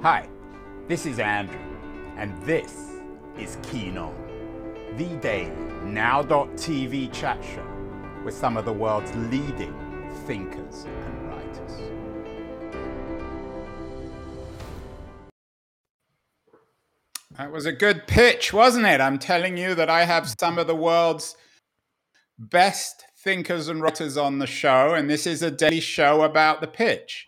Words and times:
Hi, 0.00 0.28
this 0.86 1.06
is 1.06 1.18
Andrew, 1.18 1.58
and 2.16 2.40
this 2.44 2.72
is 3.36 3.58
Keen 3.64 3.98
On, 3.98 4.14
the 4.96 5.08
daily 5.16 5.50
now.tv 5.82 7.12
chat 7.12 7.42
show 7.42 7.66
with 8.24 8.32
some 8.32 8.56
of 8.56 8.64
the 8.64 8.72
world's 8.72 9.12
leading 9.16 9.74
thinkers 10.24 10.84
and 10.84 11.28
writers. 11.28 11.72
That 17.36 17.50
was 17.50 17.66
a 17.66 17.72
good 17.72 18.06
pitch, 18.06 18.52
wasn't 18.52 18.86
it? 18.86 19.00
I'm 19.00 19.18
telling 19.18 19.56
you 19.56 19.74
that 19.74 19.90
I 19.90 20.04
have 20.04 20.32
some 20.38 20.58
of 20.58 20.68
the 20.68 20.76
world's 20.76 21.36
best 22.38 23.02
thinkers 23.16 23.66
and 23.66 23.82
writers 23.82 24.16
on 24.16 24.38
the 24.38 24.46
show, 24.46 24.94
and 24.94 25.10
this 25.10 25.26
is 25.26 25.42
a 25.42 25.50
daily 25.50 25.80
show 25.80 26.22
about 26.22 26.60
the 26.60 26.68
pitch. 26.68 27.26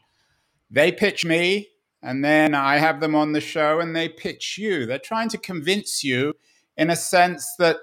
They 0.71 0.93
pitch 0.93 1.25
me, 1.25 1.67
and 2.03 2.25
then 2.25 2.55
I 2.55 2.79
have 2.79 3.01
them 3.01 3.15
on 3.15 3.33
the 3.33 3.41
show 3.41 3.81
and 3.81 3.95
they 3.95 4.09
pitch 4.09 4.57
you. 4.59 4.87
They're 4.87 4.99
trying 4.99 5.29
to 5.31 5.39
convince 5.39 6.03
you, 6.03 6.35
in 6.77 6.91
a 6.91 6.97
sense, 6.97 7.47
that 7.59 7.77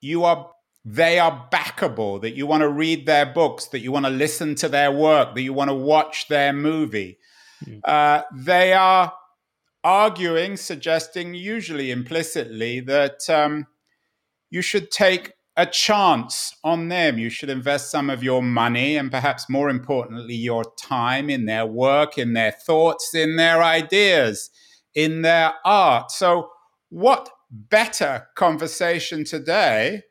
you 0.00 0.24
are 0.24 0.50
they 0.84 1.18
are 1.18 1.48
backable, 1.52 2.20
that 2.22 2.34
you 2.34 2.46
want 2.46 2.62
to 2.62 2.68
read 2.68 3.04
their 3.04 3.26
books, 3.26 3.66
that 3.66 3.80
you 3.80 3.92
want 3.92 4.06
to 4.06 4.10
listen 4.10 4.54
to 4.54 4.68
their 4.68 4.90
work, 4.90 5.34
that 5.34 5.42
you 5.42 5.52
want 5.52 5.68
to 5.68 5.74
watch 5.74 6.28
their 6.28 6.52
movie. 6.52 7.18
Mm. 7.66 7.80
Uh, 7.84 8.22
they 8.32 8.72
are 8.72 9.12
arguing, 9.84 10.56
suggesting, 10.56 11.34
usually 11.34 11.90
implicitly, 11.90 12.80
that 12.80 13.28
um, 13.28 13.66
you 14.50 14.62
should 14.62 14.90
take 14.90 15.32
a 15.58 15.66
chance 15.66 16.56
on 16.62 16.88
them. 16.88 17.18
You 17.18 17.28
should 17.28 17.50
invest 17.50 17.90
some 17.90 18.08
of 18.08 18.22
your 18.22 18.42
money 18.42 18.96
and 18.96 19.10
perhaps 19.10 19.50
more 19.50 19.68
importantly, 19.68 20.34
your 20.34 20.64
time 20.78 21.28
in 21.28 21.46
their 21.46 21.66
work, 21.66 22.16
in 22.16 22.32
their 22.32 22.52
thoughts, 22.52 23.12
in 23.12 23.34
their 23.34 23.60
ideas, 23.62 24.50
in 24.94 25.22
their 25.22 25.54
art. 25.64 26.12
So, 26.12 26.50
what 26.90 27.28
better 27.50 28.28
conversation 28.36 29.24
today 29.24 30.04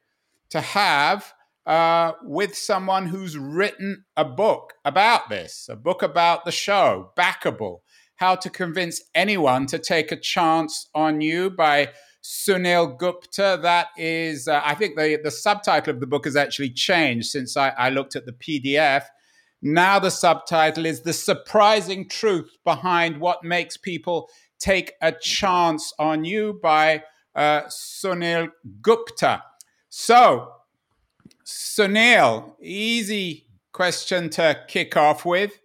to 0.49 0.59
have 0.59 1.33
uh, 1.65 2.11
with 2.23 2.55
someone 2.55 3.07
who's 3.07 3.37
written 3.37 4.03
a 4.17 4.25
book 4.25 4.73
about 4.83 5.29
this, 5.29 5.67
a 5.69 5.77
book 5.77 6.03
about 6.03 6.43
the 6.43 6.51
show, 6.51 7.11
Backable, 7.17 7.79
how 8.17 8.35
to 8.35 8.49
convince 8.49 9.01
anyone 9.15 9.65
to 9.67 9.79
take 9.79 10.11
a 10.11 10.19
chance 10.19 10.89
on 10.93 11.21
you 11.21 11.49
by 11.49 11.89
Sunil 12.27 12.97
Gupta. 12.97 13.57
That 13.61 13.87
is, 13.95 14.49
uh, 14.49 14.61
I 14.61 14.75
think 14.75 14.97
the, 14.97 15.17
the 15.23 15.31
subtitle 15.31 15.93
of 15.93 16.01
the 16.01 16.07
book 16.07 16.25
has 16.25 16.35
actually 16.35 16.71
changed 16.71 17.29
since 17.29 17.55
I, 17.55 17.69
I 17.69 17.89
looked 17.89 18.17
at 18.17 18.25
the 18.25 18.33
PDF. 18.33 19.05
Now 19.61 19.97
the 19.97 20.11
subtitle 20.11 20.85
is 20.85 21.01
The 21.01 21.13
Surprising 21.13 22.09
Truth 22.09 22.57
Behind 22.65 23.21
What 23.21 23.45
Makes 23.45 23.77
People 23.77 24.29
Take 24.59 24.91
a 25.01 25.13
Chance 25.13 25.93
on 25.97 26.25
You 26.25 26.59
by 26.61 27.03
uh, 27.33 27.61
Sunil 27.63 28.49
Gupta. 28.81 29.41
So, 29.87 30.51
Sunil, 31.45 32.55
easy 32.61 33.47
question 33.71 34.29
to 34.31 34.59
kick 34.67 34.97
off 34.97 35.23
with. 35.23 35.61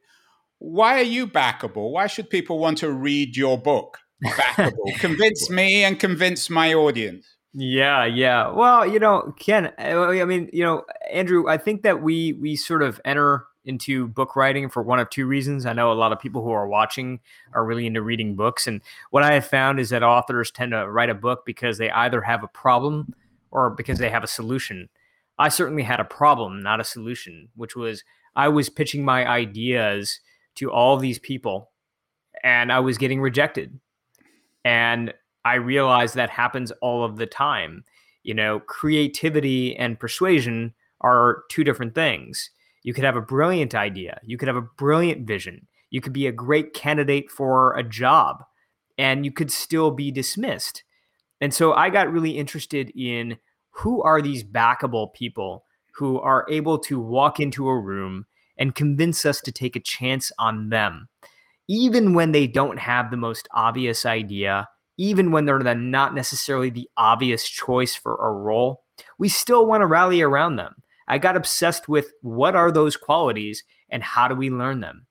Why 0.58 1.00
are 1.00 1.02
you 1.02 1.26
backable? 1.26 1.90
Why 1.90 2.06
should 2.06 2.30
people 2.30 2.60
want 2.60 2.78
to 2.78 2.92
read 2.92 3.36
your 3.36 3.58
book? 3.58 3.98
Backable. 4.24 4.94
convince 4.98 5.50
me 5.50 5.84
and 5.84 5.98
convince 5.98 6.50
my 6.50 6.74
audience. 6.74 7.26
Yeah, 7.54 8.04
yeah. 8.04 8.50
Well, 8.50 8.86
you 8.86 8.98
know, 8.98 9.34
Ken, 9.38 9.72
I 9.78 10.24
mean, 10.24 10.48
you 10.52 10.64
know, 10.64 10.84
Andrew, 11.12 11.48
I 11.48 11.58
think 11.58 11.82
that 11.82 12.02
we 12.02 12.32
we 12.34 12.56
sort 12.56 12.82
of 12.82 13.00
enter 13.04 13.44
into 13.64 14.08
book 14.08 14.34
writing 14.34 14.68
for 14.68 14.82
one 14.82 14.98
of 14.98 15.10
two 15.10 15.26
reasons. 15.26 15.66
I 15.66 15.72
know 15.72 15.92
a 15.92 15.94
lot 15.94 16.12
of 16.12 16.18
people 16.18 16.42
who 16.42 16.50
are 16.50 16.66
watching 16.66 17.20
are 17.52 17.64
really 17.64 17.86
into 17.86 18.02
reading 18.02 18.36
books, 18.36 18.66
and 18.66 18.80
what 19.10 19.22
I 19.22 19.34
have 19.34 19.46
found 19.46 19.80
is 19.80 19.90
that 19.90 20.02
authors 20.02 20.50
tend 20.50 20.72
to 20.72 20.88
write 20.90 21.10
a 21.10 21.14
book 21.14 21.44
because 21.44 21.78
they 21.78 21.90
either 21.90 22.22
have 22.22 22.42
a 22.42 22.48
problem 22.48 23.14
or 23.50 23.70
because 23.70 23.98
they 23.98 24.08
have 24.08 24.24
a 24.24 24.28
solution. 24.28 24.88
I 25.38 25.48
certainly 25.48 25.82
had 25.82 26.00
a 26.00 26.04
problem, 26.04 26.62
not 26.62 26.80
a 26.80 26.84
solution, 26.84 27.48
which 27.54 27.76
was 27.76 28.02
I 28.34 28.48
was 28.48 28.68
pitching 28.68 29.04
my 29.04 29.26
ideas 29.26 30.20
to 30.56 30.70
all 30.70 30.96
these 30.96 31.18
people 31.18 31.70
and 32.42 32.72
I 32.72 32.80
was 32.80 32.98
getting 32.98 33.20
rejected. 33.20 33.78
And 34.64 35.12
I 35.44 35.54
realize 35.54 36.12
that 36.12 36.30
happens 36.30 36.70
all 36.80 37.04
of 37.04 37.16
the 37.16 37.26
time. 37.26 37.84
You 38.22 38.34
know, 38.34 38.60
creativity 38.60 39.76
and 39.76 39.98
persuasion 39.98 40.74
are 41.00 41.42
two 41.50 41.64
different 41.64 41.94
things. 41.94 42.50
You 42.84 42.94
could 42.94 43.04
have 43.04 43.16
a 43.16 43.20
brilliant 43.20 43.74
idea, 43.74 44.20
you 44.24 44.36
could 44.36 44.48
have 44.48 44.56
a 44.56 44.62
brilliant 44.62 45.26
vision, 45.26 45.66
you 45.90 46.00
could 46.00 46.12
be 46.12 46.26
a 46.26 46.32
great 46.32 46.74
candidate 46.74 47.30
for 47.30 47.76
a 47.76 47.82
job, 47.82 48.44
and 48.98 49.24
you 49.24 49.32
could 49.32 49.50
still 49.50 49.90
be 49.90 50.10
dismissed. 50.10 50.82
And 51.40 51.52
so 51.54 51.72
I 51.72 51.90
got 51.90 52.12
really 52.12 52.32
interested 52.32 52.90
in 52.96 53.38
who 53.70 54.02
are 54.02 54.20
these 54.20 54.44
backable 54.44 55.12
people 55.12 55.64
who 55.94 56.20
are 56.20 56.46
able 56.48 56.78
to 56.78 57.00
walk 57.00 57.40
into 57.40 57.68
a 57.68 57.78
room 57.78 58.26
and 58.56 58.74
convince 58.74 59.24
us 59.24 59.40
to 59.40 59.52
take 59.52 59.76
a 59.76 59.80
chance 59.80 60.30
on 60.38 60.68
them 60.68 61.08
even 61.72 62.12
when 62.12 62.32
they 62.32 62.46
don't 62.46 62.78
have 62.78 63.10
the 63.10 63.16
most 63.16 63.48
obvious 63.54 64.04
idea, 64.04 64.68
even 64.98 65.30
when 65.30 65.46
they're 65.46 65.58
the, 65.58 65.74
not 65.74 66.14
necessarily 66.14 66.68
the 66.68 66.86
obvious 66.98 67.48
choice 67.48 67.94
for 67.94 68.14
a 68.16 68.30
role, 68.30 68.82
we 69.18 69.30
still 69.30 69.64
want 69.64 69.80
to 69.80 69.86
rally 69.86 70.20
around 70.20 70.56
them. 70.56 70.74
I 71.08 71.16
got 71.16 71.34
obsessed 71.34 71.88
with 71.88 72.12
what 72.20 72.54
are 72.54 72.70
those 72.70 72.98
qualities 72.98 73.64
and 73.88 74.02
how 74.02 74.28
do 74.28 74.34
we 74.34 74.50
learn 74.50 74.80
them? 74.80 75.06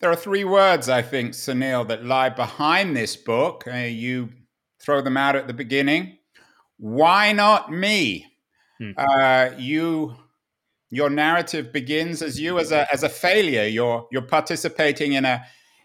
There 0.00 0.10
are 0.10 0.16
three 0.16 0.44
words, 0.44 0.88
I 0.88 1.02
think, 1.02 1.32
Sunil, 1.32 1.86
that 1.88 2.02
lie 2.02 2.30
behind 2.30 2.96
this 2.96 3.14
book. 3.14 3.64
Uh, 3.66 3.76
you 3.76 4.30
throw 4.80 5.02
them 5.02 5.18
out 5.18 5.36
at 5.36 5.48
the 5.48 5.52
beginning. 5.52 6.16
Why 6.78 7.32
not 7.32 7.70
me? 7.70 8.26
Hmm. 8.78 8.92
Uh, 8.96 9.50
you 9.58 10.16
your 10.92 11.08
narrative 11.08 11.72
begins 11.72 12.20
as 12.20 12.38
you 12.38 12.58
as 12.58 12.70
a 12.70 12.86
as 12.92 13.02
a 13.02 13.08
failure. 13.08 13.66
You're 13.66 14.06
you're 14.12 14.20
participating 14.20 15.14
in 15.14 15.24
a 15.24 15.42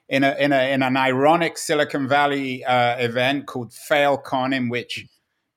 in 0.10 0.26
a 0.26 0.36
in 0.38 0.52
a 0.52 0.74
in 0.74 0.84
an 0.84 0.98
ironic 0.98 1.58
Silicon 1.58 2.10
Valley 2.10 2.66
uh, 2.66 2.98
event 2.98 3.48
called 3.48 3.72
FailCon, 3.72 4.54
in 4.54 4.68
which 4.68 5.06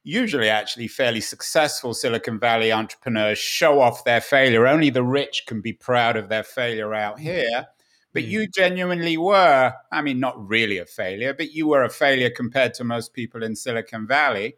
usually 0.05 0.49
actually 0.49 0.87
fairly 0.87 1.21
successful 1.21 1.95
Silicon 1.95 2.39
Valley 2.39 2.71
entrepreneurs 2.71 3.39
show 3.39 3.81
off 3.81 4.05
their 4.05 4.21
failure. 4.21 4.69
Only 4.69 4.89
the 4.89 5.03
rich 5.03 5.43
can 5.49 5.61
be 5.61 5.73
proud 5.73 6.17
of 6.17 6.29
their 6.29 6.45
failure 6.45 6.95
out 6.95 7.19
here. 7.19 7.67
But 8.13 8.25
you 8.25 8.49
genuinely 8.49 9.17
were, 9.17 9.73
I 9.93 10.03
mean, 10.03 10.19
not 10.19 10.49
really 10.49 10.79
a 10.79 10.85
failure, 10.85 11.33
but 11.33 11.53
you 11.53 11.69
were 11.69 11.85
a 11.85 11.91
failure 11.91 12.31
compared 12.31 12.75
to 12.75 12.85
most 12.85 13.15
people 13.15 13.43
in 13.43 13.55
Silicon 13.55 14.07
Valley. 14.07 14.57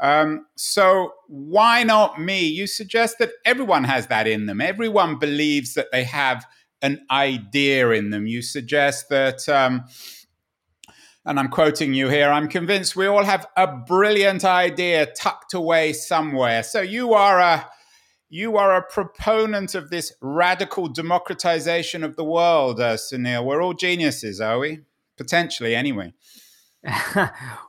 Um, 0.00 0.46
so 0.56 1.14
why 1.26 1.82
not 1.82 2.20
me? 2.20 2.46
You 2.46 2.66
suggest 2.66 3.18
that 3.18 3.30
everyone 3.44 3.84
has 3.84 4.06
that 4.08 4.26
in 4.26 4.46
them. 4.46 4.60
Everyone 4.60 5.18
believes 5.18 5.74
that 5.74 5.90
they 5.90 6.04
have 6.04 6.46
an 6.82 7.04
idea 7.10 7.90
in 7.90 8.10
them. 8.10 8.26
You 8.26 8.42
suggest 8.42 9.08
that, 9.08 9.48
um, 9.48 9.84
and 11.24 11.38
I'm 11.38 11.48
quoting 11.48 11.94
you 11.94 12.08
here, 12.08 12.30
I'm 12.30 12.48
convinced 12.48 12.94
we 12.94 13.06
all 13.06 13.24
have 13.24 13.46
a 13.56 13.66
brilliant 13.66 14.44
idea 14.44 15.06
tucked 15.06 15.54
away 15.54 15.92
somewhere. 15.92 16.62
So 16.62 16.80
you 16.80 17.14
are 17.14 17.40
a 17.40 17.68
you 18.30 18.58
are 18.58 18.76
a 18.76 18.82
proponent 18.82 19.74
of 19.74 19.88
this 19.88 20.12
radical 20.20 20.86
democratization 20.86 22.04
of 22.04 22.16
the 22.16 22.24
world, 22.24 22.78
uh, 22.78 22.94
Sunil. 22.94 23.42
We're 23.44 23.62
all 23.62 23.72
geniuses, 23.72 24.38
are 24.38 24.58
we? 24.58 24.80
Potentially, 25.16 25.74
anyway. 25.74 26.12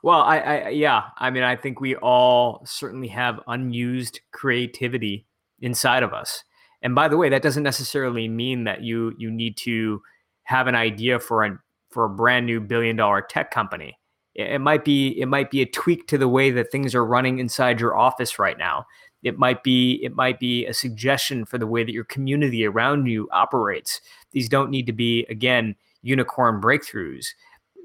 well, 0.03 0.21
I, 0.21 0.39
I, 0.39 0.69
yeah, 0.69 1.05
I 1.17 1.29
mean, 1.29 1.43
I 1.43 1.55
think 1.55 1.81
we 1.81 1.95
all 1.95 2.61
certainly 2.65 3.07
have 3.07 3.39
unused 3.47 4.21
creativity 4.31 5.25
inside 5.61 6.03
of 6.03 6.13
us. 6.13 6.43
And 6.81 6.95
by 6.95 7.07
the 7.07 7.17
way, 7.17 7.29
that 7.29 7.41
doesn't 7.41 7.63
necessarily 7.63 8.27
mean 8.27 8.63
that 8.63 8.81
you 8.83 9.13
you 9.17 9.29
need 9.31 9.57
to 9.57 10.01
have 10.43 10.67
an 10.67 10.75
idea 10.75 11.19
for 11.19 11.43
a 11.43 11.57
for 11.89 12.05
a 12.05 12.09
brand 12.09 12.45
new 12.45 12.59
billion 12.59 12.95
dollar 12.95 13.21
tech 13.21 13.51
company. 13.51 13.97
It, 14.35 14.53
it 14.53 14.59
might 14.59 14.85
be 14.85 15.19
it 15.19 15.27
might 15.27 15.51
be 15.51 15.61
a 15.61 15.65
tweak 15.65 16.07
to 16.07 16.17
the 16.17 16.29
way 16.29 16.51
that 16.51 16.71
things 16.71 16.95
are 16.95 17.05
running 17.05 17.39
inside 17.39 17.79
your 17.79 17.97
office 17.97 18.39
right 18.39 18.57
now. 18.57 18.85
It 19.23 19.37
might 19.37 19.63
be 19.63 19.99
it 20.03 20.15
might 20.15 20.39
be 20.39 20.65
a 20.65 20.73
suggestion 20.73 21.43
for 21.45 21.57
the 21.57 21.67
way 21.67 21.83
that 21.83 21.91
your 21.91 22.05
community 22.05 22.65
around 22.65 23.07
you 23.07 23.27
operates. 23.31 23.99
These 24.31 24.47
don't 24.47 24.69
need 24.69 24.85
to 24.85 24.93
be 24.93 25.25
again 25.29 25.75
unicorn 26.01 26.61
breakthroughs. 26.61 27.27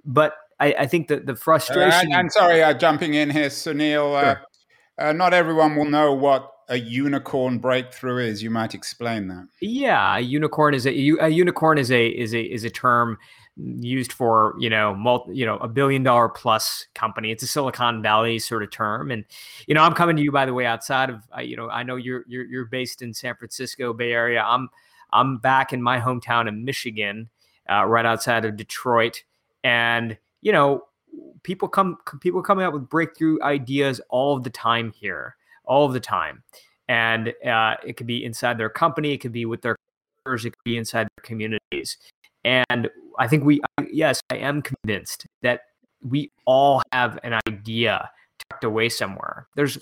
But 0.04 0.34
I, 0.64 0.74
I 0.80 0.86
think 0.86 1.08
that 1.08 1.26
the 1.26 1.36
frustration. 1.36 2.12
Uh, 2.12 2.16
I'm 2.16 2.30
sorry, 2.30 2.62
uh, 2.62 2.74
jumping 2.74 3.14
in 3.14 3.30
here, 3.30 3.48
Sunil. 3.48 4.16
Uh, 4.16 4.22
sure. 4.22 4.42
Uh, 4.96 5.12
not 5.12 5.34
everyone 5.34 5.76
will 5.76 5.84
know 5.84 6.12
what 6.12 6.50
a 6.68 6.78
unicorn 6.78 7.58
breakthrough 7.58 8.24
is. 8.24 8.42
You 8.42 8.50
might 8.50 8.74
explain 8.74 9.28
that. 9.28 9.48
Yeah, 9.60 10.16
a 10.16 10.20
unicorn 10.20 10.74
is 10.74 10.86
a, 10.86 10.90
a 10.90 11.28
unicorn 11.28 11.78
is 11.78 11.90
a 11.90 12.06
is 12.06 12.34
a 12.34 12.40
is 12.40 12.64
a 12.64 12.70
term 12.70 13.18
used 13.56 14.12
for 14.12 14.54
you 14.58 14.70
know 14.70 14.94
multi, 14.94 15.34
you 15.34 15.44
know 15.44 15.58
a 15.58 15.68
billion 15.68 16.02
dollar 16.02 16.30
plus 16.30 16.86
company. 16.94 17.30
It's 17.30 17.42
a 17.42 17.46
Silicon 17.46 18.00
Valley 18.02 18.38
sort 18.38 18.62
of 18.62 18.70
term, 18.70 19.10
and 19.10 19.24
you 19.66 19.74
know 19.74 19.82
I'm 19.82 19.92
coming 19.92 20.16
to 20.16 20.22
you 20.22 20.32
by 20.32 20.46
the 20.46 20.54
way 20.54 20.64
outside 20.64 21.10
of 21.10 21.22
you 21.42 21.56
know 21.56 21.68
I 21.68 21.82
know 21.82 21.96
you're 21.96 22.24
you're 22.26 22.46
you're 22.46 22.64
based 22.64 23.02
in 23.02 23.12
San 23.12 23.34
Francisco 23.34 23.92
Bay 23.92 24.12
Area. 24.12 24.42
I'm 24.42 24.70
I'm 25.12 25.36
back 25.36 25.72
in 25.74 25.82
my 25.82 26.00
hometown 26.00 26.48
in 26.48 26.64
Michigan, 26.64 27.28
uh, 27.70 27.84
right 27.84 28.06
outside 28.06 28.44
of 28.44 28.56
Detroit 28.56 29.24
And 29.62 30.18
you 30.44 30.52
know, 30.52 30.84
people 31.42 31.66
come 31.66 31.96
people 32.20 32.42
coming 32.42 32.64
up 32.64 32.72
with 32.72 32.88
breakthrough 32.88 33.42
ideas 33.42 34.00
all 34.10 34.36
of 34.36 34.44
the 34.44 34.50
time 34.50 34.92
here, 34.92 35.34
all 35.64 35.86
of 35.86 35.92
the 35.92 36.00
time, 36.00 36.44
and 36.88 37.32
uh, 37.44 37.74
it 37.84 37.96
could 37.96 38.06
be 38.06 38.24
inside 38.24 38.58
their 38.58 38.68
company, 38.68 39.12
it 39.12 39.18
could 39.18 39.32
be 39.32 39.46
with 39.46 39.62
their 39.62 39.74
it 40.26 40.42
could 40.42 40.54
be 40.64 40.76
inside 40.76 41.08
their 41.16 41.22
communities. 41.22 41.98
And 42.44 42.88
I 43.18 43.26
think 43.26 43.44
we, 43.44 43.60
yes, 43.90 44.20
I 44.30 44.36
am 44.36 44.62
convinced 44.62 45.26
that 45.42 45.62
we 46.02 46.30
all 46.46 46.82
have 46.92 47.18
an 47.22 47.38
idea 47.48 48.10
tucked 48.50 48.64
away 48.64 48.88
somewhere. 48.88 49.48
There's 49.56 49.78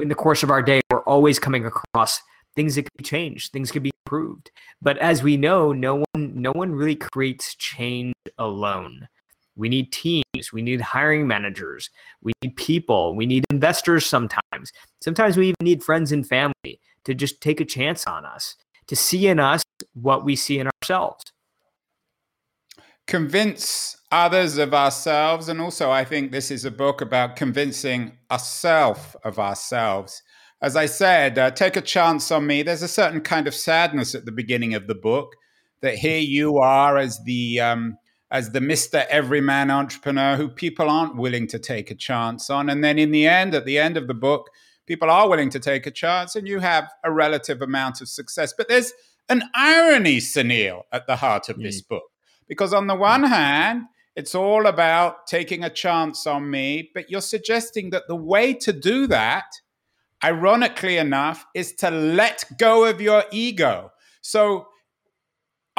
in 0.00 0.08
the 0.08 0.14
course 0.14 0.42
of 0.42 0.50
our 0.50 0.62
day, 0.62 0.80
we're 0.90 1.02
always 1.02 1.38
coming 1.38 1.66
across 1.66 2.20
things 2.56 2.74
that 2.74 2.82
could 2.84 2.96
be 2.96 3.04
changed, 3.04 3.52
things 3.52 3.70
could 3.70 3.82
be 3.82 3.90
improved. 4.06 4.50
But 4.80 4.98
as 4.98 5.22
we 5.22 5.36
know, 5.36 5.72
no 5.72 6.04
one 6.12 6.42
no 6.42 6.52
one 6.52 6.72
really 6.72 6.96
creates 6.96 7.54
change 7.54 8.14
alone. 8.38 9.08
We 9.58 9.68
need 9.68 9.92
teams, 9.92 10.52
we 10.52 10.62
need 10.62 10.80
hiring 10.80 11.26
managers, 11.26 11.90
we 12.22 12.32
need 12.42 12.56
people, 12.56 13.14
we 13.16 13.26
need 13.26 13.44
investors 13.50 14.06
sometimes. 14.06 14.72
Sometimes 15.02 15.36
we 15.36 15.48
even 15.48 15.64
need 15.64 15.82
friends 15.82 16.12
and 16.12 16.26
family 16.26 16.80
to 17.04 17.12
just 17.12 17.40
take 17.40 17.60
a 17.60 17.64
chance 17.64 18.06
on 18.06 18.24
us, 18.24 18.54
to 18.86 18.94
see 18.94 19.26
in 19.26 19.40
us 19.40 19.64
what 19.94 20.24
we 20.24 20.36
see 20.36 20.60
in 20.60 20.68
ourselves. 20.82 21.24
Convince 23.06 23.96
others 24.12 24.58
of 24.58 24.74
ourselves. 24.74 25.48
And 25.48 25.60
also, 25.60 25.90
I 25.90 26.04
think 26.04 26.30
this 26.30 26.50
is 26.50 26.64
a 26.64 26.70
book 26.70 27.00
about 27.00 27.36
convincing 27.36 28.12
ourselves 28.30 29.16
of 29.24 29.38
ourselves. 29.38 30.22
As 30.60 30.76
I 30.76 30.86
said, 30.86 31.38
uh, 31.38 31.50
take 31.50 31.76
a 31.76 31.80
chance 31.80 32.30
on 32.30 32.46
me. 32.46 32.62
There's 32.62 32.82
a 32.82 32.88
certain 32.88 33.22
kind 33.22 33.46
of 33.46 33.54
sadness 33.54 34.14
at 34.14 34.24
the 34.24 34.32
beginning 34.32 34.74
of 34.74 34.86
the 34.86 34.94
book 34.94 35.34
that 35.80 35.94
here 35.94 36.18
you 36.18 36.58
are 36.58 36.96
as 36.96 37.20
the 37.24 37.60
um, 37.60 37.96
as 38.30 38.50
the 38.50 38.60
Mr. 38.60 39.06
Everyman 39.06 39.70
entrepreneur 39.70 40.36
who 40.36 40.48
people 40.48 40.90
aren't 40.90 41.16
willing 41.16 41.46
to 41.48 41.58
take 41.58 41.90
a 41.90 41.94
chance 41.94 42.50
on. 42.50 42.68
And 42.68 42.84
then 42.84 42.98
in 42.98 43.10
the 43.10 43.26
end, 43.26 43.54
at 43.54 43.64
the 43.64 43.78
end 43.78 43.96
of 43.96 44.06
the 44.06 44.14
book, 44.14 44.50
people 44.86 45.10
are 45.10 45.28
willing 45.28 45.50
to 45.50 45.60
take 45.60 45.86
a 45.86 45.90
chance 45.90 46.36
and 46.36 46.46
you 46.46 46.60
have 46.60 46.90
a 47.04 47.10
relative 47.10 47.62
amount 47.62 48.00
of 48.00 48.08
success. 48.08 48.52
But 48.56 48.68
there's 48.68 48.92
an 49.28 49.44
irony, 49.54 50.18
Sunil, 50.18 50.82
at 50.92 51.06
the 51.06 51.16
heart 51.16 51.48
of 51.48 51.56
mm. 51.56 51.62
this 51.62 51.80
book. 51.80 52.04
Because 52.48 52.72
on 52.72 52.86
the 52.86 52.94
one 52.94 53.24
hand, 53.24 53.84
it's 54.16 54.34
all 54.34 54.66
about 54.66 55.26
taking 55.26 55.62
a 55.62 55.70
chance 55.70 56.26
on 56.26 56.50
me. 56.50 56.90
But 56.92 57.10
you're 57.10 57.20
suggesting 57.20 57.90
that 57.90 58.08
the 58.08 58.16
way 58.16 58.52
to 58.54 58.72
do 58.72 59.06
that, 59.06 59.46
ironically 60.24 60.96
enough, 60.96 61.46
is 61.54 61.72
to 61.74 61.90
let 61.90 62.44
go 62.58 62.84
of 62.84 63.00
your 63.00 63.24
ego. 63.30 63.92
So, 64.20 64.68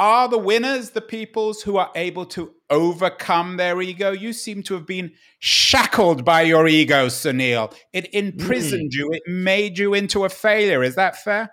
are 0.00 0.28
the 0.28 0.38
winners 0.38 0.90
the 0.90 1.00
peoples 1.00 1.62
who 1.62 1.76
are 1.76 1.90
able 1.94 2.24
to 2.26 2.52
overcome 2.70 3.56
their 3.58 3.80
ego? 3.82 4.10
You 4.10 4.32
seem 4.32 4.62
to 4.64 4.74
have 4.74 4.86
been 4.86 5.12
shackled 5.38 6.24
by 6.24 6.42
your 6.42 6.66
ego, 6.66 7.06
Sunil. 7.06 7.72
It 7.92 8.12
imprisoned 8.14 8.90
mm. 8.90 8.96
you, 8.96 9.10
it 9.12 9.22
made 9.28 9.78
you 9.78 9.94
into 9.94 10.24
a 10.24 10.28
failure. 10.28 10.82
Is 10.82 10.96
that 10.96 11.22
fair? 11.22 11.52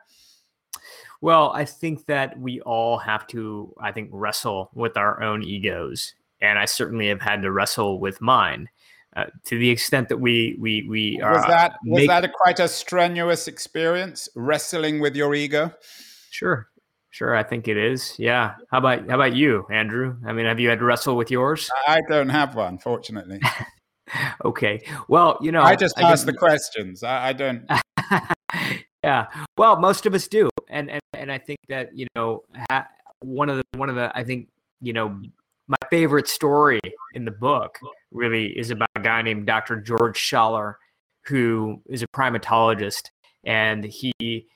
Well, 1.20 1.52
I 1.54 1.66
think 1.66 2.06
that 2.06 2.40
we 2.40 2.62
all 2.62 2.98
have 3.00 3.28
to, 3.28 3.74
I 3.82 3.92
think, 3.92 4.10
wrestle 4.14 4.72
with 4.74 4.98
our 4.98 5.22
own 5.22 5.44
egos 5.44 6.14
and 6.42 6.60
I 6.60 6.66
certainly 6.66 7.08
have 7.08 7.22
had 7.22 7.42
to 7.42 7.52
wrestle 7.52 8.00
with 8.00 8.22
mine. 8.22 8.70
Uh, 9.16 9.26
to 9.46 9.58
the 9.58 9.70
extent 9.70 10.10
that 10.10 10.18
we 10.18 10.56
we 10.60 10.86
we 10.88 11.20
are, 11.22 11.36
was 11.36 11.46
that 11.46 11.78
was 11.86 12.02
make, 12.02 12.08
that 12.08 12.24
a 12.24 12.30
quite 12.30 12.60
a 12.60 12.68
strenuous 12.68 13.48
experience 13.48 14.30
wrestling 14.36 15.00
with 15.00 15.16
your 15.16 15.34
ego? 15.34 15.72
Sure, 16.30 16.68
sure. 17.18 17.36
I 17.36 17.44
think 17.44 17.68
it 17.68 17.78
is. 17.78 18.14
Yeah. 18.20 18.56
How 18.70 18.78
about 18.78 19.10
how 19.10 19.16
about 19.16 19.36
you, 19.36 19.66
Andrew? 19.72 20.18
I 20.26 20.34
mean, 20.34 20.46
have 20.46 20.60
you 20.60 20.70
had 20.70 20.80
to 20.80 20.86
wrestle 20.86 21.18
with 21.18 21.32
yours? 21.32 21.70
I 21.88 22.02
don't 22.08 22.30
have 22.30 22.56
one, 22.56 22.78
fortunately. 22.78 23.42
okay. 24.46 24.84
Well, 25.08 25.40
you 25.42 25.52
know, 25.52 25.64
I 25.64 25.76
just 25.76 26.00
ask 26.00 26.26
the 26.26 26.34
questions. 26.34 27.04
I, 27.04 27.30
I 27.30 27.34
don't. 27.34 27.68
yeah. 29.04 29.28
Well, 29.58 29.80
most 29.80 30.06
of 30.06 30.14
us 30.14 30.28
do, 30.28 30.50
and 30.70 30.92
and 30.92 31.02
and 31.14 31.32
I 31.32 31.40
think 31.40 31.60
that 31.70 31.98
you 31.98 32.06
know 32.16 32.44
ha- 32.70 32.88
one 33.20 33.50
of 33.50 33.58
the 33.58 33.80
one 33.80 33.90
of 33.90 33.96
the 33.96 34.16
I 34.16 34.24
think 34.24 34.50
you 34.80 34.94
know 34.94 35.20
my 35.68 35.78
favorite 35.90 36.28
story 36.28 36.80
in 37.16 37.26
the 37.26 37.32
book 37.32 37.80
really 38.12 38.48
is 38.58 38.70
about 38.70 38.90
a 38.96 39.02
guy 39.02 39.24
named 39.24 39.48
Dr. 39.48 39.82
George 39.82 40.18
Schaller, 40.20 40.76
who 41.26 41.82
is 41.90 42.04
a 42.04 42.08
primatologist, 42.08 43.10
and 43.44 43.84
he 43.84 44.48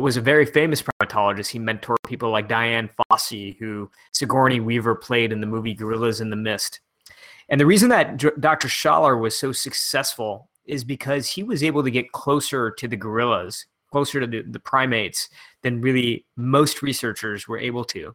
was 0.00 0.16
a 0.16 0.20
very 0.20 0.46
famous 0.46 0.82
primatologist. 0.82 1.48
He 1.48 1.58
mentored 1.58 1.96
people 2.06 2.30
like 2.30 2.48
Dian 2.48 2.90
Fossey, 3.10 3.56
who 3.58 3.90
Sigourney 4.12 4.60
Weaver 4.60 4.94
played 4.94 5.32
in 5.32 5.40
the 5.40 5.46
movie 5.46 5.74
Gorillas 5.74 6.20
in 6.20 6.30
the 6.30 6.36
Mist. 6.36 6.80
And 7.48 7.60
the 7.60 7.66
reason 7.66 7.88
that 7.90 8.18
Dr. 8.40 8.68
Schaller 8.68 9.20
was 9.20 9.36
so 9.36 9.52
successful 9.52 10.48
is 10.64 10.82
because 10.82 11.28
he 11.28 11.42
was 11.42 11.62
able 11.62 11.82
to 11.84 11.90
get 11.90 12.12
closer 12.12 12.70
to 12.72 12.88
the 12.88 12.96
gorillas, 12.96 13.66
closer 13.90 14.20
to 14.20 14.26
the, 14.26 14.42
the 14.42 14.58
primates 14.58 15.28
than 15.62 15.80
really 15.80 16.24
most 16.36 16.82
researchers 16.82 17.46
were 17.46 17.58
able 17.58 17.84
to. 17.84 18.14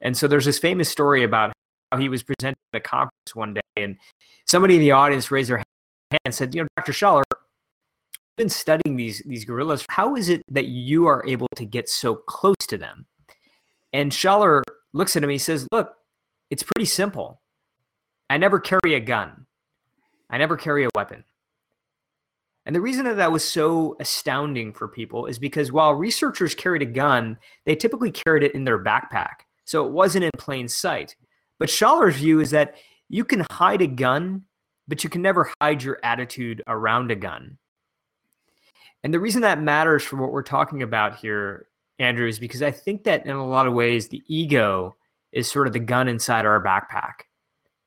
And 0.00 0.16
so 0.16 0.28
there's 0.28 0.44
this 0.44 0.58
famous 0.58 0.88
story 0.88 1.24
about 1.24 1.52
how 1.90 1.98
he 1.98 2.08
was 2.08 2.22
presenting 2.22 2.56
at 2.72 2.78
a 2.78 2.80
conference 2.80 3.34
one 3.34 3.54
day, 3.54 3.60
and 3.76 3.96
somebody 4.46 4.76
in 4.76 4.80
the 4.80 4.92
audience 4.92 5.30
raised 5.30 5.50
their 5.50 5.58
hand 5.58 5.66
and 6.24 6.34
said, 6.34 6.54
"You 6.54 6.62
know, 6.62 6.68
Dr. 6.76 6.92
Schaller, 6.92 7.22
been 8.40 8.48
studying 8.48 8.96
these 8.96 9.22
these 9.26 9.44
gorillas. 9.44 9.84
How 9.90 10.16
is 10.16 10.30
it 10.30 10.42
that 10.48 10.66
you 10.66 11.06
are 11.06 11.22
able 11.26 11.48
to 11.56 11.66
get 11.66 11.88
so 11.88 12.14
close 12.16 12.66
to 12.68 12.78
them?" 12.78 13.06
And 13.92 14.10
Schaller 14.10 14.62
looks 14.94 15.14
at 15.14 15.22
him. 15.22 15.28
He 15.28 15.38
says, 15.38 15.68
"Look, 15.70 15.92
it's 16.48 16.62
pretty 16.62 16.86
simple. 16.86 17.42
I 18.30 18.38
never 18.38 18.58
carry 18.58 18.94
a 18.94 19.00
gun. 19.00 19.46
I 20.30 20.38
never 20.38 20.56
carry 20.56 20.84
a 20.84 20.90
weapon." 20.94 21.24
And 22.64 22.74
the 22.74 22.80
reason 22.80 23.04
that 23.04 23.16
that 23.16 23.32
was 23.32 23.44
so 23.44 23.96
astounding 24.00 24.72
for 24.72 24.88
people 24.88 25.26
is 25.26 25.38
because 25.38 25.72
while 25.72 25.94
researchers 25.94 26.54
carried 26.54 26.82
a 26.82 26.86
gun, 26.86 27.38
they 27.66 27.74
typically 27.74 28.10
carried 28.10 28.42
it 28.42 28.54
in 28.54 28.64
their 28.64 28.82
backpack. 28.82 29.44
So 29.64 29.84
it 29.86 29.92
wasn't 29.92 30.24
in 30.24 30.30
plain 30.38 30.68
sight. 30.68 31.14
But 31.58 31.68
Schaller's 31.68 32.16
view 32.16 32.40
is 32.40 32.50
that 32.52 32.76
you 33.08 33.24
can 33.24 33.44
hide 33.50 33.82
a 33.82 33.86
gun, 33.86 34.44
but 34.88 35.04
you 35.04 35.10
can 35.10 35.22
never 35.22 35.50
hide 35.60 35.82
your 35.82 35.98
attitude 36.02 36.62
around 36.66 37.10
a 37.10 37.16
gun. 37.16 37.58
And 39.02 39.14
the 39.14 39.20
reason 39.20 39.42
that 39.42 39.60
matters 39.60 40.02
for 40.02 40.16
what 40.16 40.32
we're 40.32 40.42
talking 40.42 40.82
about 40.82 41.16
here, 41.16 41.66
Andrew, 41.98 42.28
is 42.28 42.38
because 42.38 42.62
I 42.62 42.70
think 42.70 43.04
that 43.04 43.24
in 43.24 43.32
a 43.32 43.46
lot 43.46 43.66
of 43.66 43.72
ways, 43.72 44.08
the 44.08 44.22
ego 44.26 44.96
is 45.32 45.50
sort 45.50 45.66
of 45.66 45.72
the 45.72 45.78
gun 45.78 46.08
inside 46.08 46.44
our 46.44 46.62
backpack. 46.62 47.24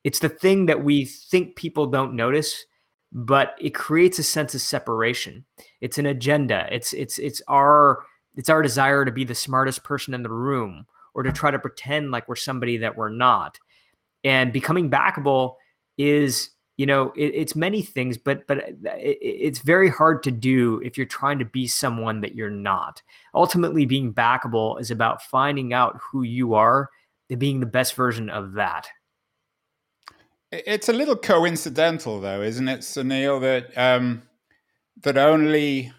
It's 0.04 0.20
the 0.20 0.30
thing 0.30 0.66
that 0.66 0.84
we 0.84 1.06
think 1.06 1.56
people 1.56 1.88
don't 1.88 2.16
notice, 2.16 2.66
but 3.12 3.56
it 3.60 3.76
creates 3.76 4.20
a 4.20 4.24
sense 4.24 4.56
of 4.56 4.62
separation. 4.62 5.46
It's 5.82 5.98
an 5.98 6.06
agenda. 6.08 6.68
It's 6.72 6.94
it's 6.94 7.20
it's 7.20 7.42
our 7.48 8.04
it's 8.36 8.50
our 8.50 8.62
desire 8.62 9.06
to 9.06 9.12
be 9.12 9.24
the 9.24 9.36
smartest 9.36 9.84
person 9.84 10.14
in 10.14 10.24
the 10.24 10.30
room 10.30 10.86
or 11.14 11.24
to 11.24 11.32
try 11.32 11.52
to 11.52 11.60
pretend 11.60 12.12
like 12.12 12.28
we're 12.28 12.36
somebody 12.36 12.78
that 12.78 12.98
we're 12.98 13.10
not. 13.10 13.60
And 14.24 14.52
becoming 14.52 14.90
backable 14.90 15.56
is, 15.98 16.50
you 16.84 16.88
know, 16.88 17.14
it, 17.16 17.32
it's 17.34 17.56
many 17.56 17.82
things, 17.82 18.18
but 18.18 18.46
but 18.46 18.58
it, 18.58 19.18
it's 19.22 19.60
very 19.60 19.90
hard 19.90 20.22
to 20.24 20.32
do 20.32 20.82
if 20.84 20.98
you're 20.98 21.06
trying 21.06 21.40
to 21.40 21.46
be 21.46 21.66
someone 21.66 22.20
that 22.20 22.36
you're 22.36 22.50
not. 22.50 23.02
Ultimately, 23.34 23.86
being 23.86 24.14
backable 24.14 24.82
is 24.82 24.92
about 24.92 25.22
finding 25.22 25.72
out 25.72 25.98
who 26.12 26.24
you 26.24 26.56
are 26.56 26.90
and 27.30 27.40
being 27.40 27.62
the 27.62 27.66
best 27.66 27.96
version 27.96 28.30
of 28.30 28.56
that. 28.56 28.90
It's 30.52 30.90
a 30.90 30.94
little 30.94 31.16
coincidental, 31.16 32.20
though, 32.20 32.42
isn't 32.42 32.68
it, 32.68 32.82
Sunil, 32.82 33.40
that 33.40 33.78
um, 33.78 34.24
that 35.04 35.18
only 35.18 35.94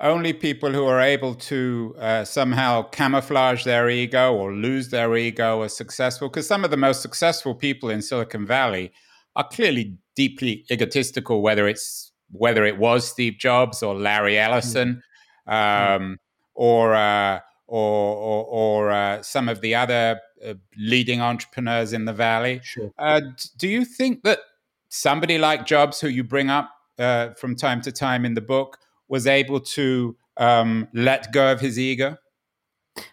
only 0.00 0.32
people 0.32 0.72
who 0.72 0.86
are 0.86 1.02
able 1.02 1.34
to 1.34 1.94
uh, 1.98 2.24
somehow 2.24 2.84
camouflage 2.84 3.64
their 3.64 3.90
ego 3.90 4.32
or 4.32 4.54
lose 4.54 4.88
their 4.88 5.14
ego 5.14 5.60
are 5.60 5.68
successful. 5.68 6.30
Because 6.30 6.46
some 6.46 6.64
of 6.64 6.70
the 6.70 6.78
most 6.78 7.02
successful 7.02 7.54
people 7.54 7.90
in 7.90 8.00
Silicon 8.00 8.46
Valley 8.46 8.92
are 9.36 9.46
clearly 9.46 9.98
deeply 10.14 10.64
egotistical, 10.70 11.42
whether 11.42 11.68
it's 11.68 12.12
whether 12.30 12.64
it 12.64 12.78
was 12.78 13.06
Steve 13.06 13.36
Jobs 13.38 13.82
or 13.82 13.94
Larry 13.94 14.38
Ellison, 14.38 15.02
mm. 15.48 15.96
um, 15.96 16.18
or, 16.54 16.94
uh, 16.94 17.40
or, 17.66 18.16
or 18.16 18.44
or 18.44 18.90
uh, 18.90 19.22
some 19.22 19.48
of 19.48 19.60
the 19.60 19.74
other 19.74 20.20
uh, 20.44 20.54
leading 20.76 21.20
entrepreneurs 21.20 21.92
in 21.92 22.04
the 22.04 22.12
valley. 22.12 22.60
Sure. 22.62 22.90
Uh, 22.98 23.20
do 23.58 23.68
you 23.68 23.84
think 23.84 24.22
that 24.24 24.40
somebody 24.88 25.38
like 25.38 25.66
Jobs, 25.66 26.00
who 26.00 26.08
you 26.08 26.24
bring 26.24 26.50
up 26.50 26.70
uh, 26.98 27.30
from 27.34 27.56
time 27.56 27.80
to 27.82 27.92
time 27.92 28.24
in 28.24 28.34
the 28.34 28.40
book, 28.40 28.78
was 29.08 29.26
able 29.26 29.60
to 29.60 30.16
um, 30.36 30.88
let 30.94 31.32
go 31.32 31.52
of 31.52 31.60
his 31.60 31.78
ego? 31.78 32.16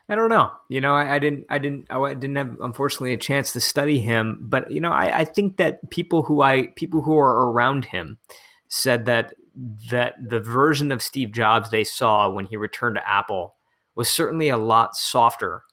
I 0.09 0.15
don't 0.15 0.29
know. 0.29 0.51
You 0.67 0.81
know, 0.81 0.93
I, 0.93 1.15
I, 1.15 1.19
didn't, 1.19 1.45
I 1.49 1.57
didn't, 1.57 1.85
I 1.89 2.13
didn't 2.13 2.35
have, 2.35 2.57
unfortunately, 2.61 3.13
a 3.13 3.17
chance 3.17 3.53
to 3.53 3.61
study 3.61 3.99
him. 3.99 4.39
But 4.41 4.69
you 4.71 4.81
know, 4.81 4.91
I, 4.91 5.19
I 5.19 5.25
think 5.25 5.57
that 5.57 5.89
people 5.89 6.23
who 6.23 6.41
I, 6.41 6.67
people 6.75 7.01
who 7.01 7.17
are 7.17 7.49
around 7.51 7.85
him, 7.85 8.17
said 8.69 9.05
that 9.05 9.33
that 9.89 10.15
the 10.29 10.39
version 10.39 10.91
of 10.91 11.01
Steve 11.01 11.31
Jobs 11.31 11.69
they 11.69 11.83
saw 11.83 12.29
when 12.29 12.45
he 12.45 12.55
returned 12.55 12.95
to 12.95 13.09
Apple 13.09 13.55
was 13.95 14.09
certainly 14.09 14.49
a 14.49 14.57
lot 14.57 14.95
softer 14.95 15.63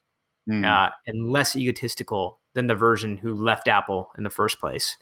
mm. 0.49 0.65
uh, 0.65 0.91
and 1.07 1.31
less 1.31 1.55
egotistical 1.55 2.41
than 2.55 2.67
the 2.67 2.75
version 2.75 3.17
who 3.17 3.35
left 3.35 3.69
Apple 3.69 4.11
in 4.19 4.25
the 4.25 4.31
first 4.31 4.59
place. 4.59 4.97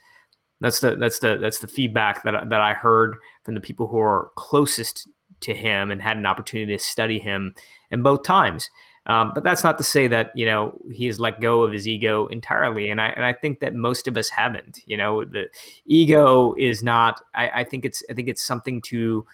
That's 0.60 0.80
the 0.80 0.96
that's 0.96 1.20
the 1.20 1.38
that's 1.38 1.60
the 1.60 1.68
feedback 1.68 2.22
that 2.24 2.48
that 2.50 2.60
I 2.60 2.74
heard 2.74 3.16
from 3.44 3.54
the 3.54 3.60
people 3.60 3.86
who 3.86 3.98
are 3.98 4.30
closest 4.36 5.08
to 5.40 5.54
him 5.54 5.90
and 5.90 6.02
had 6.02 6.16
an 6.16 6.26
opportunity 6.26 6.76
to 6.76 6.82
study 6.82 7.18
him 7.18 7.54
in 7.90 8.02
both 8.02 8.22
times. 8.22 8.70
Um, 9.06 9.32
but 9.34 9.44
that's 9.44 9.62
not 9.62 9.76
to 9.78 9.84
say 9.84 10.06
that 10.08 10.32
you 10.34 10.46
know 10.46 10.78
he 10.90 11.06
has 11.06 11.20
let 11.20 11.40
go 11.40 11.62
of 11.62 11.72
his 11.72 11.86
ego 11.86 12.26
entirely, 12.28 12.88
and 12.88 13.00
I 13.00 13.08
and 13.08 13.24
I 13.24 13.34
think 13.34 13.60
that 13.60 13.74
most 13.74 14.08
of 14.08 14.16
us 14.16 14.30
haven't. 14.30 14.80
You 14.86 14.96
know, 14.96 15.24
the 15.24 15.48
ego 15.84 16.54
is 16.58 16.82
not. 16.82 17.20
I, 17.34 17.50
I 17.60 17.64
think 17.64 17.84
it's 17.84 18.02
I 18.10 18.14
think 18.14 18.28
it's 18.28 18.42
something 18.42 18.80
to 18.82 19.26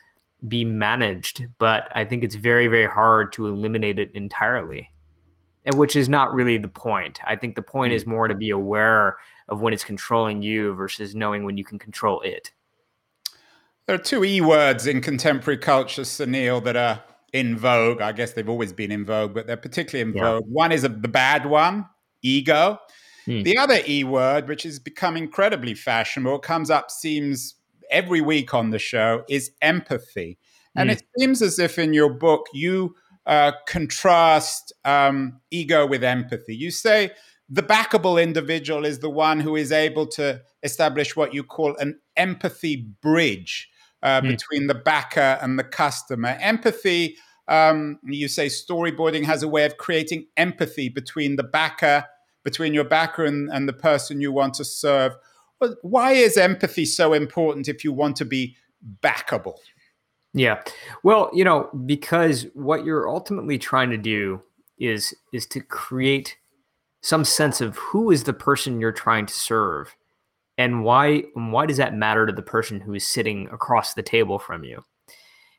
be 0.48 0.64
managed, 0.64 1.46
but 1.58 1.88
I 1.94 2.04
think 2.04 2.24
it's 2.24 2.34
very 2.34 2.66
very 2.66 2.86
hard 2.86 3.32
to 3.34 3.46
eliminate 3.46 4.00
it 4.00 4.10
entirely, 4.12 4.90
and 5.64 5.76
which 5.76 5.94
is 5.94 6.08
not 6.08 6.34
really 6.34 6.58
the 6.58 6.68
point. 6.68 7.20
I 7.24 7.36
think 7.36 7.54
the 7.54 7.62
point 7.62 7.92
is 7.92 8.06
more 8.06 8.26
to 8.26 8.34
be 8.34 8.50
aware 8.50 9.18
of 9.48 9.60
when 9.60 9.72
it's 9.72 9.84
controlling 9.84 10.42
you 10.42 10.74
versus 10.74 11.14
knowing 11.14 11.44
when 11.44 11.56
you 11.56 11.64
can 11.64 11.78
control 11.78 12.20
it. 12.22 12.50
There 13.86 13.94
are 13.94 14.02
two 14.02 14.24
E 14.24 14.40
words 14.40 14.86
in 14.86 15.00
contemporary 15.00 15.58
culture, 15.58 16.02
Sunil, 16.02 16.62
that 16.64 16.76
are 16.76 17.02
in 17.32 17.56
vogue. 17.56 18.00
I 18.00 18.12
guess 18.12 18.32
they've 18.32 18.48
always 18.48 18.72
been 18.72 18.92
in 18.92 19.04
vogue, 19.04 19.34
but 19.34 19.46
they're 19.46 19.56
particularly 19.56 20.10
in 20.10 20.16
yeah. 20.16 20.24
vogue. 20.24 20.44
One 20.46 20.72
is 20.72 20.84
a, 20.84 20.88
the 20.88 21.08
bad 21.08 21.46
one, 21.46 21.86
ego. 22.22 22.78
Hmm. 23.26 23.42
The 23.42 23.58
other 23.58 23.80
E 23.86 24.04
word, 24.04 24.48
which 24.48 24.62
has 24.64 24.78
become 24.78 25.16
incredibly 25.16 25.74
fashionable, 25.74 26.38
comes 26.40 26.70
up, 26.70 26.90
seems 26.90 27.54
every 27.90 28.20
week 28.20 28.54
on 28.54 28.70
the 28.70 28.78
show, 28.78 29.24
is 29.28 29.50
empathy. 29.60 30.38
And 30.76 30.88
hmm. 30.88 30.94
it 30.94 31.02
seems 31.18 31.42
as 31.42 31.58
if 31.58 31.78
in 31.78 31.92
your 31.92 32.12
book 32.12 32.46
you 32.52 32.94
uh, 33.26 33.52
contrast 33.66 34.72
um, 34.84 35.40
ego 35.50 35.86
with 35.86 36.02
empathy. 36.02 36.54
You 36.54 36.70
say 36.70 37.12
the 37.48 37.62
backable 37.62 38.22
individual 38.22 38.84
is 38.84 39.00
the 39.00 39.10
one 39.10 39.40
who 39.40 39.56
is 39.56 39.72
able 39.72 40.06
to 40.06 40.40
establish 40.62 41.16
what 41.16 41.34
you 41.34 41.42
call 41.42 41.76
an 41.76 41.98
empathy 42.16 42.88
bridge 43.02 43.69
uh, 44.02 44.20
mm. 44.20 44.28
between 44.28 44.66
the 44.66 44.74
backer 44.74 45.38
and 45.40 45.58
the 45.58 45.64
customer. 45.64 46.36
Empathy, 46.40 47.16
um, 47.48 47.98
you 48.04 48.28
say 48.28 48.46
storyboarding 48.46 49.24
has 49.24 49.42
a 49.42 49.48
way 49.48 49.64
of 49.64 49.76
creating 49.76 50.26
empathy 50.36 50.88
between 50.88 51.36
the 51.36 51.42
backer, 51.42 52.04
between 52.44 52.74
your 52.74 52.84
backer 52.84 53.24
and, 53.24 53.50
and 53.50 53.68
the 53.68 53.72
person 53.72 54.20
you 54.20 54.32
want 54.32 54.54
to 54.54 54.64
serve. 54.64 55.12
But 55.58 55.76
why 55.82 56.12
is 56.12 56.36
empathy 56.36 56.86
so 56.86 57.12
important 57.12 57.68
if 57.68 57.84
you 57.84 57.92
want 57.92 58.16
to 58.16 58.24
be 58.24 58.56
backable? 59.02 59.56
Yeah. 60.32 60.62
Well, 61.02 61.30
you 61.34 61.44
know, 61.44 61.68
because 61.86 62.46
what 62.54 62.84
you're 62.84 63.08
ultimately 63.08 63.58
trying 63.58 63.90
to 63.90 63.98
do 63.98 64.42
is 64.78 65.14
is 65.32 65.46
to 65.46 65.60
create 65.60 66.38
some 67.02 67.24
sense 67.24 67.60
of 67.60 67.76
who 67.76 68.10
is 68.10 68.24
the 68.24 68.32
person 68.32 68.80
you're 68.80 68.92
trying 68.92 69.26
to 69.26 69.34
serve 69.34 69.96
and 70.60 70.84
why 70.84 71.22
why 71.32 71.64
does 71.64 71.78
that 71.78 71.94
matter 71.94 72.26
to 72.26 72.34
the 72.34 72.42
person 72.42 72.80
who 72.80 72.92
is 72.92 73.06
sitting 73.06 73.48
across 73.50 73.94
the 73.94 74.02
table 74.02 74.38
from 74.38 74.62
you? 74.62 74.84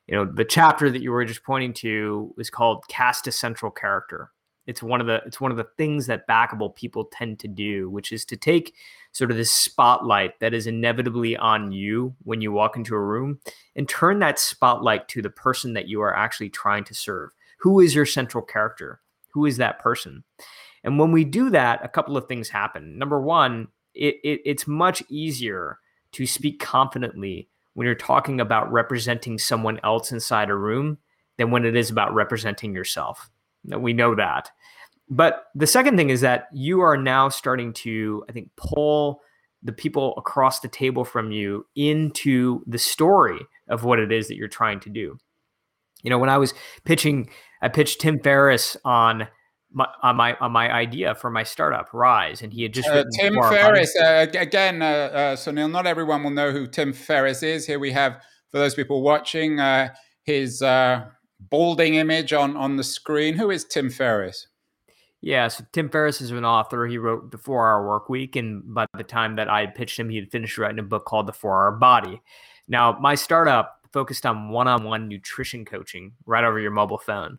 You 0.05 0.15
know 0.15 0.25
the 0.25 0.45
chapter 0.45 0.91
that 0.91 1.01
you 1.01 1.09
were 1.09 1.25
just 1.25 1.43
pointing 1.43 1.73
to 1.85 2.35
is 2.37 2.51
called 2.51 2.87
cast 2.87 3.25
a 3.25 3.31
central 3.31 3.71
character. 3.71 4.31
It's 4.67 4.83
one 4.83 5.01
of 5.01 5.07
the 5.07 5.23
it's 5.25 5.41
one 5.41 5.49
of 5.49 5.57
the 5.57 5.67
things 5.75 6.05
that 6.05 6.27
backable 6.27 6.75
people 6.75 7.05
tend 7.05 7.39
to 7.39 7.47
do 7.47 7.89
which 7.89 8.11
is 8.11 8.25
to 8.25 8.37
take 8.37 8.75
sort 9.11 9.31
of 9.31 9.37
this 9.37 9.51
spotlight 9.51 10.39
that 10.39 10.53
is 10.53 10.67
inevitably 10.67 11.35
on 11.35 11.71
you 11.71 12.15
when 12.21 12.39
you 12.39 12.51
walk 12.51 12.77
into 12.77 12.93
a 12.93 13.01
room 13.01 13.39
and 13.75 13.89
turn 13.89 14.19
that 14.19 14.37
spotlight 14.37 15.07
to 15.07 15.23
the 15.23 15.31
person 15.31 15.73
that 15.73 15.87
you 15.87 15.99
are 16.01 16.15
actually 16.15 16.51
trying 16.51 16.83
to 16.83 16.93
serve. 16.93 17.31
Who 17.61 17.79
is 17.79 17.95
your 17.95 18.05
central 18.05 18.43
character? 18.43 19.01
Who 19.33 19.47
is 19.47 19.57
that 19.57 19.79
person? 19.79 20.23
And 20.83 20.99
when 20.99 21.11
we 21.11 21.23
do 21.23 21.49
that 21.49 21.83
a 21.83 21.89
couple 21.89 22.17
of 22.17 22.27
things 22.27 22.49
happen. 22.49 22.99
Number 22.99 23.19
one 23.19 23.67
it, 23.93 24.15
it, 24.23 24.41
it's 24.45 24.67
much 24.67 25.03
easier 25.09 25.79
to 26.13 26.25
speak 26.25 26.59
confidently 26.59 27.49
when 27.73 27.85
you're 27.85 27.95
talking 27.95 28.41
about 28.41 28.71
representing 28.71 29.37
someone 29.37 29.79
else 29.83 30.11
inside 30.11 30.49
a 30.49 30.55
room 30.55 30.97
than 31.37 31.51
when 31.51 31.65
it 31.65 31.75
is 31.75 31.89
about 31.89 32.13
representing 32.13 32.73
yourself. 32.73 33.29
We 33.65 33.93
know 33.93 34.15
that. 34.15 34.51
But 35.09 35.45
the 35.55 35.67
second 35.67 35.97
thing 35.97 36.09
is 36.09 36.21
that 36.21 36.47
you 36.53 36.81
are 36.81 36.97
now 36.97 37.29
starting 37.29 37.73
to, 37.73 38.23
I 38.29 38.31
think, 38.31 38.49
pull 38.55 39.21
the 39.63 39.71
people 39.71 40.13
across 40.17 40.59
the 40.59 40.67
table 40.67 41.05
from 41.05 41.31
you 41.31 41.65
into 41.75 42.63
the 42.65 42.79
story 42.79 43.39
of 43.67 43.83
what 43.83 43.99
it 43.99 44.11
is 44.11 44.27
that 44.27 44.35
you're 44.35 44.47
trying 44.47 44.79
to 44.81 44.89
do. 44.89 45.17
You 46.03 46.09
know, 46.09 46.17
when 46.17 46.29
I 46.29 46.37
was 46.37 46.53
pitching, 46.83 47.29
I 47.61 47.67
pitched 47.67 48.01
Tim 48.01 48.19
Ferriss 48.19 48.75
on 48.83 49.27
my, 49.73 49.87
on 50.03 50.15
my 50.15 50.35
on 50.41 50.51
my 50.51 50.71
idea 50.71 51.15
for 51.15 51.29
my 51.29 51.43
startup 51.43 51.89
Rise, 51.93 52.41
and 52.41 52.51
he 52.51 52.63
had 52.63 52.73
just 52.73 52.89
uh, 52.89 53.03
Tim 53.19 53.35
Ferriss 53.35 53.95
uh, 53.95 54.27
again. 54.33 54.81
Uh, 54.81 54.85
uh, 54.85 55.35
Sunil, 55.35 55.71
not 55.71 55.87
everyone 55.87 56.23
will 56.23 56.31
know 56.31 56.51
who 56.51 56.67
Tim 56.67 56.93
Ferriss 56.93 57.43
is. 57.43 57.65
Here 57.65 57.79
we 57.79 57.91
have 57.91 58.21
for 58.49 58.59
those 58.59 58.75
people 58.75 59.01
watching 59.01 59.59
uh, 59.59 59.89
his 60.23 60.61
uh, 60.61 61.05
balding 61.39 61.95
image 61.95 62.33
on 62.33 62.57
on 62.57 62.75
the 62.77 62.83
screen. 62.83 63.35
Who 63.35 63.49
is 63.51 63.65
Tim 63.65 63.89
Ferriss? 63.89 64.47
Yeah, 65.21 65.49
so 65.49 65.63
Tim 65.71 65.87
Ferriss 65.87 66.19
is 66.19 66.31
an 66.31 66.45
author. 66.45 66.87
He 66.87 66.97
wrote 66.97 67.31
the 67.31 67.37
Four 67.37 67.69
Hour 67.69 67.87
Work 67.87 68.09
Week, 68.09 68.35
and 68.35 68.73
by 68.73 68.87
the 68.97 69.03
time 69.03 69.35
that 69.35 69.49
I 69.49 69.67
pitched 69.67 69.99
him, 69.99 70.09
he 70.09 70.15
had 70.15 70.31
finished 70.31 70.57
writing 70.57 70.79
a 70.79 70.83
book 70.83 71.05
called 71.05 71.27
The 71.27 71.33
Four 71.33 71.61
Hour 71.61 71.73
Body. 71.73 72.21
Now, 72.67 72.97
my 72.99 73.13
startup 73.13 73.77
focused 73.93 74.25
on 74.25 74.49
one-on-one 74.49 75.07
nutrition 75.07 75.63
coaching 75.63 76.13
right 76.25 76.43
over 76.43 76.59
your 76.59 76.71
mobile 76.71 76.97
phone. 76.97 77.37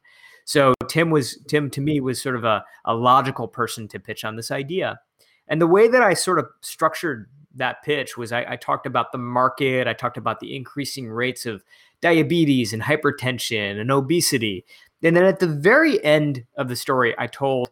So 0.52 0.74
Tim 0.86 1.08
was 1.08 1.38
Tim 1.48 1.70
to 1.70 1.80
me 1.80 1.98
was 2.00 2.20
sort 2.20 2.36
of 2.36 2.44
a, 2.44 2.62
a 2.84 2.94
logical 2.94 3.48
person 3.48 3.88
to 3.88 3.98
pitch 3.98 4.22
on 4.22 4.36
this 4.36 4.50
idea. 4.50 5.00
And 5.48 5.62
the 5.62 5.66
way 5.66 5.88
that 5.88 6.02
I 6.02 6.12
sort 6.12 6.38
of 6.38 6.44
structured 6.60 7.30
that 7.54 7.82
pitch 7.82 8.18
was 8.18 8.32
I, 8.32 8.44
I 8.46 8.56
talked 8.56 8.84
about 8.84 9.12
the 9.12 9.18
market, 9.18 9.88
I 9.88 9.94
talked 9.94 10.18
about 10.18 10.40
the 10.40 10.54
increasing 10.54 11.08
rates 11.08 11.46
of 11.46 11.64
diabetes 12.02 12.74
and 12.74 12.82
hypertension 12.82 13.80
and 13.80 13.90
obesity. 13.90 14.66
And 15.02 15.16
then 15.16 15.24
at 15.24 15.38
the 15.38 15.46
very 15.46 16.04
end 16.04 16.44
of 16.58 16.68
the 16.68 16.76
story, 16.76 17.14
I 17.16 17.28
told 17.28 17.70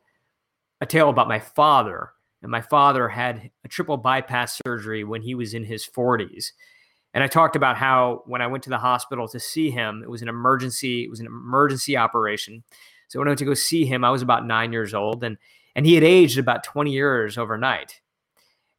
a 0.80 0.86
tale 0.86 1.10
about 1.10 1.28
my 1.28 1.38
father. 1.38 2.12
And 2.40 2.50
my 2.50 2.62
father 2.62 3.08
had 3.10 3.50
a 3.62 3.68
triple 3.68 3.98
bypass 3.98 4.58
surgery 4.66 5.04
when 5.04 5.20
he 5.20 5.34
was 5.34 5.52
in 5.52 5.64
his 5.64 5.86
40s. 5.86 6.52
And 7.12 7.24
I 7.24 7.26
talked 7.26 7.56
about 7.56 7.76
how 7.76 8.22
when 8.26 8.40
I 8.40 8.46
went 8.46 8.62
to 8.64 8.70
the 8.70 8.78
hospital 8.78 9.26
to 9.28 9.40
see 9.40 9.70
him, 9.70 10.02
it 10.02 10.10
was 10.10 10.22
an 10.22 10.28
emergency, 10.28 11.04
it 11.04 11.10
was 11.10 11.20
an 11.20 11.26
emergency 11.26 11.96
operation. 11.96 12.62
So 13.08 13.18
when 13.18 13.26
I 13.26 13.30
went 13.30 13.40
to 13.40 13.44
go 13.44 13.54
see 13.54 13.84
him, 13.84 14.04
I 14.04 14.10
was 14.10 14.22
about 14.22 14.46
nine 14.46 14.72
years 14.72 14.94
old 14.94 15.24
and 15.24 15.36
and 15.76 15.86
he 15.86 15.94
had 15.94 16.04
aged 16.04 16.38
about 16.38 16.64
20 16.64 16.90
years 16.90 17.38
overnight. 17.38 18.00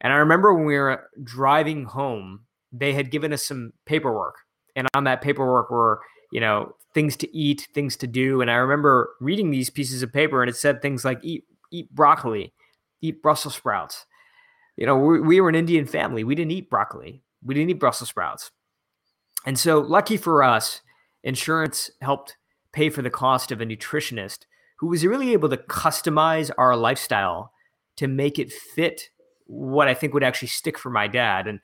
And 0.01 0.11
I 0.11 0.17
remember 0.17 0.53
when 0.53 0.65
we 0.65 0.77
were 0.77 1.09
driving 1.23 1.85
home, 1.85 2.41
they 2.71 2.93
had 2.93 3.11
given 3.11 3.31
us 3.31 3.45
some 3.45 3.71
paperwork. 3.85 4.35
And 4.75 4.87
on 4.93 5.05
that 5.05 5.21
paperwork 5.21 5.71
were, 5.71 6.01
you 6.33 6.41
know, 6.41 6.75
things 6.93 7.15
to 7.17 7.35
eat, 7.35 7.69
things 7.73 7.95
to 7.97 8.07
do. 8.07 8.41
And 8.41 8.51
I 8.51 8.55
remember 8.55 9.11
reading 9.21 9.51
these 9.51 9.69
pieces 9.69 10.03
of 10.03 10.11
paper 10.11 10.41
and 10.41 10.49
it 10.49 10.55
said 10.55 10.81
things 10.81 11.05
like 11.05 11.19
eat 11.23 11.45
eat 11.71 11.93
broccoli, 11.93 12.53
eat 13.01 13.21
Brussels 13.21 13.55
sprouts. 13.55 14.05
You 14.75 14.85
know, 14.85 14.97
we, 14.97 15.21
we 15.21 15.41
were 15.41 15.49
an 15.49 15.55
Indian 15.55 15.85
family. 15.85 16.23
We 16.23 16.35
didn't 16.35 16.51
eat 16.51 16.69
broccoli 16.69 17.23
we 17.43 17.53
didn't 17.53 17.69
eat 17.71 17.79
Brussels 17.79 18.09
sprouts. 18.09 18.51
And 19.45 19.57
so, 19.57 19.79
lucky 19.79 20.17
for 20.17 20.43
us, 20.43 20.81
insurance 21.23 21.89
helped 22.01 22.37
pay 22.73 22.89
for 22.89 23.01
the 23.01 23.09
cost 23.09 23.51
of 23.51 23.61
a 23.61 23.65
nutritionist 23.65 24.45
who 24.77 24.87
was 24.87 25.05
really 25.05 25.33
able 25.33 25.49
to 25.49 25.57
customize 25.57 26.49
our 26.57 26.75
lifestyle 26.75 27.51
to 27.97 28.07
make 28.07 28.39
it 28.39 28.51
fit 28.51 29.09
what 29.45 29.87
I 29.87 29.93
think 29.93 30.13
would 30.13 30.23
actually 30.23 30.47
stick 30.47 30.77
for 30.77 30.89
my 30.89 31.07
dad. 31.07 31.47
And, 31.47 31.59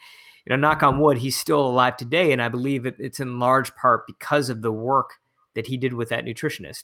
you 0.46 0.50
know, 0.51 0.55
knock 0.55 0.84
on 0.84 1.00
wood, 1.00 1.17
he's 1.17 1.38
still 1.38 1.65
alive 1.65 1.98
today. 1.98 2.31
And 2.31 2.41
I 2.41 2.50
believe 2.50 2.86
it's 2.86 3.19
in 3.19 3.39
large 3.39 3.74
part 3.75 4.05
because 4.05 4.50
of 4.50 4.62
the 4.62 4.72
work 4.72 5.15
that 5.55 5.67
he 5.67 5.77
did 5.77 5.93
with 5.93 6.10
that 6.10 6.25
nutritionist. 6.25 6.84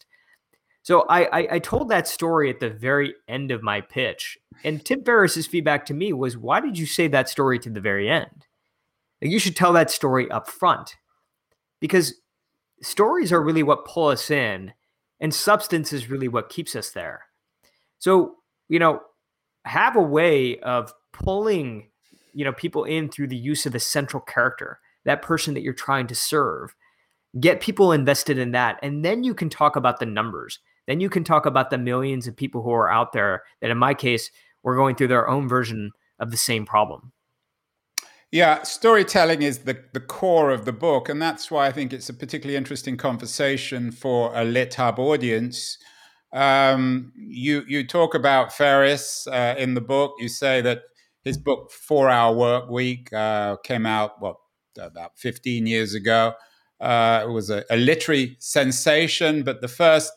So 0.81 1.05
I, 1.07 1.25
I, 1.25 1.47
I 1.51 1.59
told 1.59 1.89
that 1.89 2.07
story 2.07 2.49
at 2.49 2.59
the 2.59 2.69
very 2.69 3.13
end 3.27 3.51
of 3.51 3.63
my 3.63 3.81
pitch. 3.81 4.37
And 4.63 4.83
Tim 4.83 5.03
Ferriss's 5.03 5.47
feedback 5.47 5.85
to 5.85 5.93
me 5.93 6.13
was, 6.13 6.35
why 6.37 6.59
did 6.59 6.77
you 6.77 6.85
say 6.85 7.07
that 7.07 7.29
story 7.29 7.59
to 7.59 7.69
the 7.69 7.79
very 7.79 8.09
end? 8.09 8.45
You 9.31 9.39
should 9.39 9.55
tell 9.55 9.73
that 9.73 9.91
story 9.91 10.29
up 10.31 10.49
front 10.49 10.95
because 11.79 12.15
stories 12.81 13.31
are 13.31 13.41
really 13.41 13.63
what 13.63 13.85
pull 13.85 14.07
us 14.07 14.29
in 14.29 14.73
and 15.19 15.33
substance 15.33 15.93
is 15.93 16.09
really 16.09 16.27
what 16.27 16.49
keeps 16.49 16.75
us 16.75 16.91
there. 16.91 17.25
So, 17.99 18.35
you 18.67 18.79
know, 18.79 19.01
have 19.65 19.95
a 19.95 20.01
way 20.01 20.59
of 20.59 20.93
pulling, 21.13 21.89
you 22.33 22.43
know, 22.43 22.51
people 22.51 22.83
in 22.83 23.09
through 23.09 23.27
the 23.27 23.37
use 23.37 23.65
of 23.65 23.75
a 23.75 23.79
central 23.79 24.21
character, 24.21 24.79
that 25.05 25.21
person 25.21 25.53
that 25.53 25.61
you're 25.61 25.73
trying 25.73 26.07
to 26.07 26.15
serve. 26.15 26.75
Get 27.39 27.61
people 27.61 27.91
invested 27.91 28.37
in 28.37 28.51
that 28.51 28.77
and 28.83 29.03
then 29.03 29.23
you 29.23 29.33
can 29.33 29.49
talk 29.49 29.75
about 29.75 29.99
the 29.99 30.05
numbers. 30.05 30.59
Then 30.85 30.99
you 30.99 31.09
can 31.09 31.23
talk 31.23 31.45
about 31.45 31.69
the 31.69 31.77
millions 31.77 32.27
of 32.27 32.35
people 32.35 32.61
who 32.61 32.71
are 32.71 32.91
out 32.91 33.13
there 33.13 33.43
that 33.61 33.71
in 33.71 33.77
my 33.77 33.93
case 33.93 34.29
were 34.63 34.75
going 34.75 34.95
through 34.95 35.07
their 35.07 35.29
own 35.29 35.47
version 35.47 35.91
of 36.19 36.31
the 36.31 36.37
same 36.37 36.65
problem. 36.65 37.13
Yeah, 38.33 38.63
storytelling 38.63 39.43
is 39.43 39.59
the, 39.59 39.77
the 39.93 39.99
core 39.99 40.49
of 40.49 40.65
the 40.65 40.73
book. 40.73 41.07
And 41.07 41.21
that's 41.21 41.51
why 41.51 41.67
I 41.67 41.71
think 41.71 41.93
it's 41.93 42.09
a 42.09 42.15
particularly 42.15 42.57
interesting 42.57 42.97
conversation 42.97 43.91
for 43.91 44.31
a 44.33 44.43
Lit 44.43 44.73
Hub 44.73 44.97
audience. 44.97 45.77
Um, 46.33 47.13
you 47.15 47.63
you 47.67 47.85
talk 47.85 48.15
about 48.15 48.51
Ferriss 48.51 49.27
uh, 49.27 49.53
in 49.59 49.75
the 49.75 49.81
book. 49.81 50.15
You 50.17 50.29
say 50.29 50.61
that 50.61 50.81
his 51.23 51.37
book 51.37 51.69
Four 51.69 52.09
Hour 52.09 52.35
Work 52.35 52.71
Week 52.71 53.13
uh, 53.13 53.57
came 53.57 53.85
out 53.85 54.19
what 54.19 54.37
about 54.79 55.11
15 55.19 55.67
years 55.67 55.93
ago. 55.93 56.33
Uh, 56.81 57.25
it 57.27 57.29
was 57.29 57.51
a, 57.51 57.63
a, 57.69 57.77
literary 57.77 58.35
sensation, 58.39 59.43
but 59.43 59.61
the 59.61 59.67
first 59.67 60.11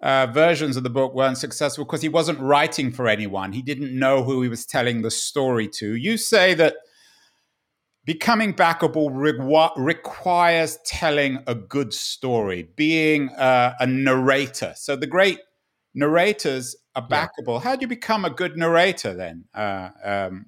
uh, 0.00 0.28
versions 0.28 0.76
of 0.76 0.84
the 0.84 0.90
book 0.90 1.12
weren't 1.12 1.38
successful 1.38 1.84
because 1.84 2.02
he 2.02 2.08
wasn't 2.08 2.38
writing 2.38 2.92
for 2.92 3.08
anyone. 3.08 3.50
He 3.50 3.62
didn't 3.62 3.98
know 3.98 4.22
who 4.22 4.42
he 4.42 4.48
was 4.48 4.64
telling 4.64 5.02
the 5.02 5.10
story 5.10 5.66
to. 5.70 5.96
You 5.96 6.16
say 6.16 6.54
that 6.54 6.76
becoming 8.04 8.52
backable 8.52 9.10
re- 9.12 9.70
requires 9.76 10.78
telling 10.84 11.38
a 11.46 11.54
good 11.54 11.94
story, 11.94 12.68
being 12.76 13.28
uh, 13.30 13.74
a 13.78 13.86
narrator. 13.86 14.72
So 14.76 14.96
the 14.96 15.06
great 15.06 15.38
narrators 15.94 16.74
are 16.94 17.06
backable. 17.06 17.58
Yeah. 17.58 17.60
How 17.60 17.76
do 17.76 17.82
you 17.82 17.88
become 17.88 18.24
a 18.24 18.30
good 18.30 18.56
narrator 18.56 19.14
then? 19.14 19.44
Uh, 19.54 19.90
um, 20.04 20.46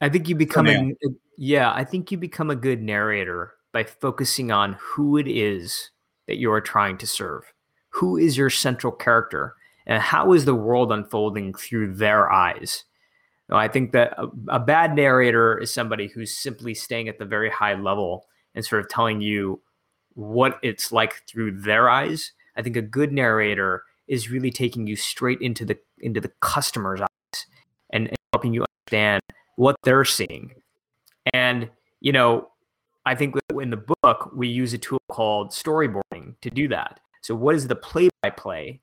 I 0.00 0.08
think 0.08 0.28
you 0.28 0.34
become 0.34 0.66
a, 0.66 0.92
yeah, 1.36 1.72
I 1.72 1.84
think 1.84 2.10
you 2.10 2.18
become 2.18 2.50
a 2.50 2.56
good 2.56 2.82
narrator 2.82 3.52
by 3.72 3.84
focusing 3.84 4.50
on 4.50 4.76
who 4.80 5.16
it 5.16 5.28
is 5.28 5.90
that 6.26 6.38
you 6.38 6.50
are 6.52 6.60
trying 6.60 6.98
to 6.98 7.06
serve. 7.06 7.52
Who 7.90 8.16
is 8.16 8.36
your 8.36 8.50
central 8.50 8.92
character 8.92 9.54
and 9.86 10.02
how 10.02 10.32
is 10.32 10.44
the 10.44 10.54
world 10.54 10.92
unfolding 10.92 11.54
through 11.54 11.94
their 11.94 12.30
eyes? 12.30 12.84
I 13.56 13.68
think 13.68 13.92
that 13.92 14.14
a, 14.16 14.28
a 14.48 14.58
bad 14.60 14.94
narrator 14.94 15.58
is 15.58 15.72
somebody 15.72 16.08
who's 16.08 16.36
simply 16.36 16.74
staying 16.74 17.08
at 17.08 17.18
the 17.18 17.24
very 17.24 17.50
high 17.50 17.74
level 17.74 18.26
and 18.54 18.64
sort 18.64 18.80
of 18.80 18.88
telling 18.88 19.20
you 19.20 19.60
what 20.14 20.58
it's 20.62 20.92
like 20.92 21.22
through 21.26 21.60
their 21.60 21.88
eyes. 21.88 22.32
I 22.56 22.62
think 22.62 22.76
a 22.76 22.82
good 22.82 23.12
narrator 23.12 23.84
is 24.08 24.30
really 24.30 24.50
taking 24.50 24.86
you 24.86 24.96
straight 24.96 25.40
into 25.40 25.64
the 25.64 25.78
into 25.98 26.20
the 26.20 26.30
customer's 26.40 27.00
eyes 27.00 27.46
and, 27.90 28.08
and 28.08 28.16
helping 28.32 28.52
you 28.52 28.64
understand 28.84 29.22
what 29.56 29.76
they're 29.84 30.04
seeing. 30.04 30.52
And 31.32 31.70
you 32.00 32.12
know, 32.12 32.48
I 33.06 33.14
think 33.14 33.36
in 33.60 33.70
the 33.70 33.84
book 34.02 34.30
we 34.34 34.48
use 34.48 34.72
a 34.72 34.78
tool 34.78 35.00
called 35.10 35.50
storyboarding 35.50 36.34
to 36.40 36.50
do 36.50 36.68
that. 36.68 37.00
So 37.22 37.34
what 37.34 37.54
is 37.54 37.68
the 37.68 37.76
play 37.76 38.08
by 38.22 38.30
play 38.30 38.80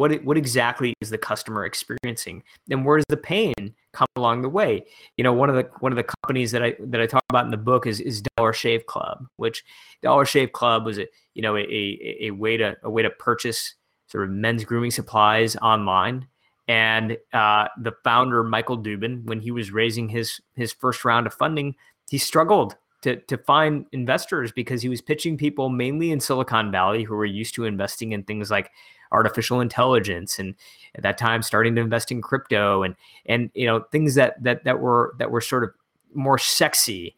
what 0.00 0.24
what 0.24 0.38
exactly 0.38 0.94
is 1.02 1.10
the 1.10 1.18
customer 1.18 1.66
experiencing, 1.66 2.42
and 2.70 2.86
where 2.86 2.96
does 2.96 3.04
the 3.10 3.18
pain 3.18 3.74
come 3.92 4.08
along 4.16 4.42
the 4.42 4.48
way? 4.48 4.84
You 5.16 5.24
know, 5.24 5.32
one 5.32 5.48
of 5.48 5.56
the 5.56 5.68
one 5.80 5.92
of 5.92 5.96
the 5.96 6.04
companies 6.22 6.52
that 6.52 6.62
I 6.62 6.76
that 6.80 7.00
I 7.00 7.06
talk 7.06 7.24
about 7.28 7.44
in 7.44 7.50
the 7.50 7.56
book 7.56 7.86
is 7.86 8.00
is 8.00 8.22
Dollar 8.36 8.52
Shave 8.52 8.86
Club, 8.86 9.26
which 9.36 9.64
Dollar 10.02 10.24
Shave 10.24 10.52
Club 10.52 10.84
was 10.84 10.98
a 10.98 11.06
you 11.34 11.42
know 11.42 11.56
a, 11.56 11.60
a, 11.60 12.16
a 12.22 12.30
way 12.30 12.56
to 12.56 12.76
a 12.82 12.90
way 12.90 13.02
to 13.02 13.10
purchase 13.10 13.74
sort 14.06 14.24
of 14.24 14.30
men's 14.30 14.64
grooming 14.64 14.90
supplies 14.90 15.56
online. 15.56 16.26
And 16.68 17.18
uh, 17.32 17.66
the 17.80 17.92
founder 18.04 18.44
Michael 18.44 18.78
Dubin, 18.78 19.24
when 19.24 19.40
he 19.40 19.50
was 19.50 19.72
raising 19.72 20.08
his 20.08 20.40
his 20.54 20.72
first 20.72 21.04
round 21.04 21.26
of 21.26 21.34
funding, 21.34 21.74
he 22.08 22.18
struggled 22.18 22.76
to 23.02 23.16
to 23.16 23.38
find 23.38 23.86
investors 23.92 24.52
because 24.52 24.82
he 24.82 24.88
was 24.88 25.00
pitching 25.00 25.36
people 25.36 25.68
mainly 25.68 26.10
in 26.10 26.20
Silicon 26.20 26.70
Valley 26.70 27.02
who 27.02 27.14
were 27.14 27.24
used 27.24 27.54
to 27.54 27.64
investing 27.64 28.12
in 28.12 28.22
things 28.22 28.50
like 28.50 28.70
artificial 29.12 29.60
intelligence 29.60 30.38
and 30.38 30.54
at 30.94 31.02
that 31.02 31.18
time 31.18 31.42
starting 31.42 31.74
to 31.74 31.80
invest 31.80 32.10
in 32.10 32.22
crypto 32.22 32.82
and 32.82 32.94
and 33.26 33.50
you 33.54 33.66
know 33.66 33.80
things 33.92 34.14
that 34.14 34.42
that 34.42 34.64
that 34.64 34.80
were 34.80 35.14
that 35.18 35.30
were 35.30 35.40
sort 35.40 35.64
of 35.64 35.70
more 36.14 36.38
sexy. 36.38 37.16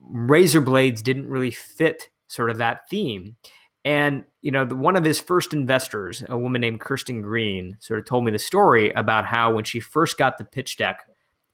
Razor 0.00 0.60
blades 0.60 1.02
didn't 1.02 1.28
really 1.28 1.50
fit 1.50 2.08
sort 2.28 2.50
of 2.50 2.58
that 2.58 2.88
theme. 2.88 3.36
And 3.84 4.24
you 4.42 4.50
know 4.50 4.64
the, 4.64 4.76
one 4.76 4.96
of 4.96 5.04
his 5.04 5.20
first 5.20 5.52
investors 5.52 6.22
a 6.28 6.38
woman 6.38 6.60
named 6.60 6.80
Kirsten 6.80 7.22
Green 7.22 7.76
sort 7.80 8.00
of 8.00 8.06
told 8.06 8.24
me 8.24 8.30
the 8.30 8.38
story 8.38 8.90
about 8.92 9.24
how 9.24 9.54
when 9.54 9.64
she 9.64 9.80
first 9.80 10.18
got 10.18 10.38
the 10.38 10.44
pitch 10.44 10.76
deck 10.76 11.00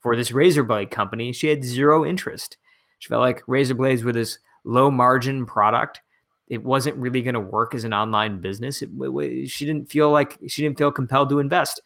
for 0.01 0.15
this 0.15 0.31
razor 0.31 0.63
blade 0.63 0.91
company 0.91 1.33
she 1.33 1.49
had 1.49 1.65
zero 1.65 2.05
interest. 2.05 2.57
She 2.99 3.09
felt 3.09 3.21
like 3.21 3.43
razor 3.47 3.75
blades 3.75 4.05
were 4.05 4.13
this 4.13 4.39
low 4.65 4.91
margin 4.91 5.47
product 5.47 6.01
it 6.49 6.65
wasn't 6.65 6.97
really 6.97 7.23
going 7.23 7.35
to 7.35 7.41
work 7.41 7.75
as 7.75 7.85
an 7.85 7.93
online 7.93 8.41
business. 8.41 8.83
It, 8.83 8.91
it, 8.99 9.51
she 9.51 9.67
didn't 9.67 9.91
feel 9.91 10.11
like 10.11 10.39
she 10.49 10.63
didn't 10.63 10.79
feel 10.79 10.91
compelled 10.91 11.29
to 11.31 11.41
invest. 11.41 11.81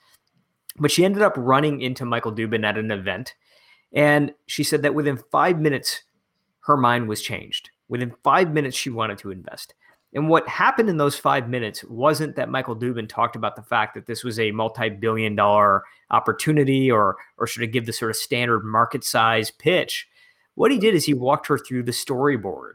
But 0.78 0.90
she 0.90 1.04
ended 1.04 1.22
up 1.22 1.34
running 1.36 1.82
into 1.82 2.04
Michael 2.04 2.32
Dubin 2.32 2.64
at 2.64 2.78
an 2.78 2.90
event. 2.90 3.34
And 3.92 4.32
she 4.46 4.64
said 4.64 4.82
that 4.82 4.94
within 4.94 5.18
five 5.30 5.60
minutes, 5.60 6.02
her 6.60 6.76
mind 6.76 7.08
was 7.08 7.20
changed. 7.20 7.70
Within 7.88 8.14
five 8.22 8.52
minutes, 8.52 8.76
she 8.76 8.88
wanted 8.88 9.18
to 9.18 9.30
invest. 9.30 9.74
And 10.14 10.28
what 10.28 10.46
happened 10.48 10.88
in 10.88 10.98
those 10.98 11.16
five 11.16 11.48
minutes 11.48 11.84
wasn't 11.84 12.36
that 12.36 12.50
Michael 12.50 12.76
Dubin 12.76 13.08
talked 13.08 13.34
about 13.34 13.56
the 13.56 13.62
fact 13.62 13.94
that 13.94 14.06
this 14.06 14.22
was 14.22 14.38
a 14.38 14.50
multi-billion 14.50 15.34
dollar 15.34 15.84
opportunity 16.10 16.90
or 16.90 17.16
or 17.38 17.46
should 17.46 17.62
have 17.62 17.72
give 17.72 17.86
the 17.86 17.92
sort 17.92 18.10
of 18.10 18.16
standard 18.16 18.62
market 18.62 19.04
size 19.04 19.50
pitch. 19.50 20.06
What 20.54 20.70
he 20.70 20.78
did 20.78 20.94
is 20.94 21.06
he 21.06 21.14
walked 21.14 21.46
her 21.46 21.58
through 21.58 21.84
the 21.84 21.92
storyboard 21.92 22.74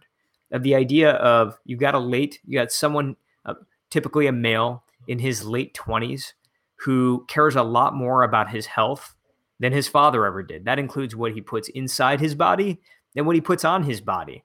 of 0.52 0.64
the 0.64 0.76
idea 0.76 1.12
of 1.12 1.58
you've 1.66 1.80
got 1.80 1.96
a 1.96 2.00
late, 2.00 2.40
you 2.46 2.60
got 2.60 2.72
someone, 2.72 3.16
uh, 3.46 3.56
typically 3.90 4.28
a 4.28 4.32
male 4.32 4.84
in 5.08 5.20
his 5.20 5.46
late 5.46 5.74
20s, 5.74 6.34
who 6.82 7.26
cares 7.28 7.56
a 7.56 7.64
lot 7.64 7.96
more 7.96 8.24
about 8.24 8.50
his 8.50 8.68
health 8.68 9.16
than 9.60 9.74
his 9.74 9.88
father 9.88 10.26
ever 10.26 10.44
did. 10.44 10.66
That 10.66 10.80
includes 10.80 11.16
what 11.16 11.34
he 11.34 11.42
puts 11.42 11.70
inside 11.70 12.20
his 12.20 12.36
body 12.36 12.80
and 13.16 13.26
what 13.26 13.36
he 13.36 13.42
puts 13.42 13.66
on 13.66 13.84
his 13.84 14.02
body. 14.02 14.44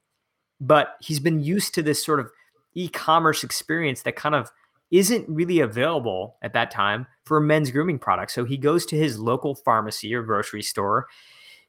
But 0.60 0.96
he's 1.00 1.20
been 1.20 1.40
used 1.40 1.74
to 1.74 1.82
this 1.82 2.04
sort 2.04 2.20
of 2.20 2.30
e 2.74 2.88
commerce 2.88 3.44
experience 3.44 4.02
that 4.02 4.16
kind 4.16 4.34
of 4.34 4.50
isn't 4.90 5.28
really 5.28 5.60
available 5.60 6.36
at 6.42 6.52
that 6.52 6.70
time 6.70 7.06
for 7.24 7.40
men's 7.40 7.70
grooming 7.70 7.98
products. 7.98 8.34
So 8.34 8.44
he 8.44 8.56
goes 8.56 8.86
to 8.86 8.96
his 8.96 9.18
local 9.18 9.54
pharmacy 9.54 10.14
or 10.14 10.22
grocery 10.22 10.62
store 10.62 11.06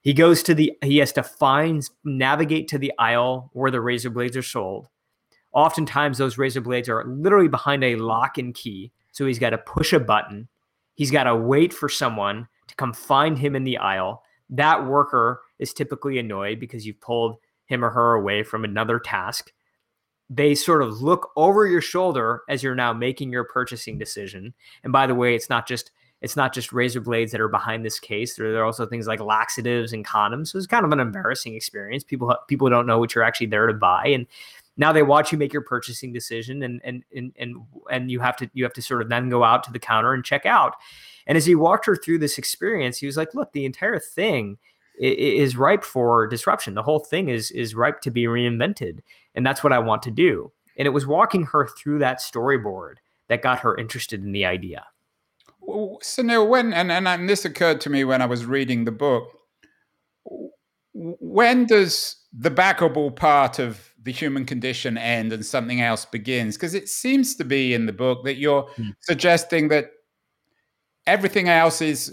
he 0.03 0.13
goes 0.13 0.43
to 0.43 0.53
the 0.53 0.77
he 0.83 0.97
has 0.97 1.13
to 1.13 1.23
find 1.23 1.89
navigate 2.03 2.67
to 2.67 2.77
the 2.77 2.91
aisle 2.99 3.49
where 3.53 3.71
the 3.71 3.81
razor 3.81 4.09
blades 4.09 4.37
are 4.37 4.43
sold. 4.43 4.87
Oftentimes 5.53 6.17
those 6.17 6.37
razor 6.37 6.61
blades 6.61 6.89
are 6.89 7.05
literally 7.05 7.47
behind 7.47 7.83
a 7.83 7.95
lock 7.95 8.37
and 8.37 8.53
key. 8.53 8.91
So 9.11 9.25
he's 9.25 9.39
got 9.39 9.51
to 9.51 9.57
push 9.57 9.93
a 9.93 9.99
button. 9.99 10.49
He's 10.95 11.11
got 11.11 11.23
to 11.23 11.35
wait 11.35 11.73
for 11.73 11.87
someone 11.87 12.47
to 12.67 12.75
come 12.75 12.93
find 12.93 13.37
him 13.37 13.55
in 13.55 13.63
the 13.63 13.77
aisle. 13.77 14.23
That 14.49 14.85
worker 14.85 15.41
is 15.57 15.73
typically 15.73 16.19
annoyed 16.19 16.59
because 16.59 16.85
you've 16.85 16.99
pulled 16.99 17.37
him 17.65 17.85
or 17.85 17.89
her 17.89 18.13
away 18.13 18.43
from 18.43 18.65
another 18.65 18.99
task. 18.99 19.53
They 20.29 20.53
sort 20.53 20.81
of 20.81 21.01
look 21.01 21.31
over 21.35 21.65
your 21.65 21.81
shoulder 21.81 22.41
as 22.49 22.61
you're 22.61 22.75
now 22.75 22.91
making 22.91 23.31
your 23.31 23.43
purchasing 23.45 23.97
decision. 23.97 24.53
And 24.83 24.91
by 24.91 25.07
the 25.07 25.15
way, 25.15 25.35
it's 25.35 25.49
not 25.49 25.67
just 25.67 25.91
it's 26.23 26.37
not 26.37 26.53
just 26.53 26.71
razor 26.71 27.01
blades 27.01 27.33
that 27.33 27.41
are 27.41 27.49
behind 27.49 27.85
this 27.85 27.99
case. 27.99 28.35
There, 28.35 28.55
are 28.55 28.63
also 28.63 28.85
things 28.85 29.07
like 29.07 29.19
laxatives 29.19 29.91
and 29.91 30.05
condoms. 30.05 30.47
So 30.47 30.57
it's 30.57 30.65
kind 30.65 30.85
of 30.85 30.93
an 30.93 31.01
embarrassing 31.01 31.53
experience. 31.53 32.05
People 32.05 32.33
people 32.47 32.69
don't 32.69 32.87
know 32.87 32.97
what 32.97 33.13
you're 33.13 33.25
actually 33.25 33.47
there 33.47 33.67
to 33.67 33.73
buy, 33.73 34.07
and 34.07 34.25
now 34.77 34.93
they 34.93 35.03
watch 35.03 35.33
you 35.33 35.37
make 35.37 35.51
your 35.51 35.61
purchasing 35.61 36.13
decision, 36.13 36.63
and 36.63 36.79
and 36.85 37.03
and 37.13 37.33
and 37.37 37.57
and 37.91 38.09
you 38.09 38.21
have 38.21 38.37
to 38.37 38.49
you 38.53 38.63
have 38.63 38.73
to 38.73 38.81
sort 38.81 39.01
of 39.01 39.09
then 39.09 39.29
go 39.29 39.43
out 39.43 39.65
to 39.65 39.71
the 39.71 39.79
counter 39.79 40.13
and 40.13 40.23
check 40.23 40.45
out. 40.45 40.75
And 41.27 41.37
as 41.37 41.45
he 41.45 41.55
walked 41.55 41.85
her 41.85 41.95
through 41.97 42.19
this 42.19 42.37
experience, 42.37 42.97
he 42.97 43.05
was 43.05 43.17
like, 43.17 43.35
"Look, 43.35 43.51
the 43.51 43.65
entire 43.65 43.99
thing." 43.99 44.57
is 44.99 45.57
ripe 45.57 45.83
for 45.83 46.27
disruption. 46.27 46.75
The 46.75 46.83
whole 46.83 46.99
thing 46.99 47.27
is 47.27 47.49
is 47.49 47.73
ripe 47.73 48.01
to 48.01 48.11
be 48.11 48.25
reinvented, 48.25 48.99
and 49.33 49.43
that's 49.43 49.63
what 49.63 49.73
I 49.73 49.79
want 49.79 50.03
to 50.03 50.11
do. 50.11 50.51
And 50.77 50.85
it 50.85 50.91
was 50.91 51.07
walking 51.07 51.45
her 51.45 51.67
through 51.67 51.97
that 51.99 52.19
storyboard 52.19 52.97
that 53.27 53.41
got 53.41 53.57
her 53.61 53.75
interested 53.75 54.23
in 54.23 54.33
the 54.33 54.45
idea. 54.45 54.85
So 56.01 56.21
now, 56.21 56.43
when 56.43 56.73
and, 56.73 56.91
and 56.91 57.07
and 57.07 57.29
this 57.29 57.45
occurred 57.45 57.81
to 57.81 57.89
me 57.89 58.03
when 58.03 58.21
I 58.21 58.25
was 58.25 58.45
reading 58.45 58.85
the 58.85 58.91
book. 58.91 59.29
When 60.93 61.65
does 61.65 62.17
the 62.31 62.51
backable 62.51 63.15
part 63.15 63.57
of 63.57 63.93
the 64.01 64.11
human 64.11 64.45
condition 64.45 64.97
end 64.97 65.33
and 65.33 65.45
something 65.45 65.81
else 65.81 66.05
begins? 66.05 66.55
Because 66.55 66.75
it 66.75 66.87
seems 66.87 67.35
to 67.37 67.43
be 67.43 67.73
in 67.73 67.87
the 67.87 67.93
book 67.93 68.23
that 68.25 68.35
you're 68.35 68.63
mm. 68.77 68.93
suggesting 68.99 69.69
that 69.69 69.91
everything 71.07 71.49
else 71.49 71.81
is 71.81 72.11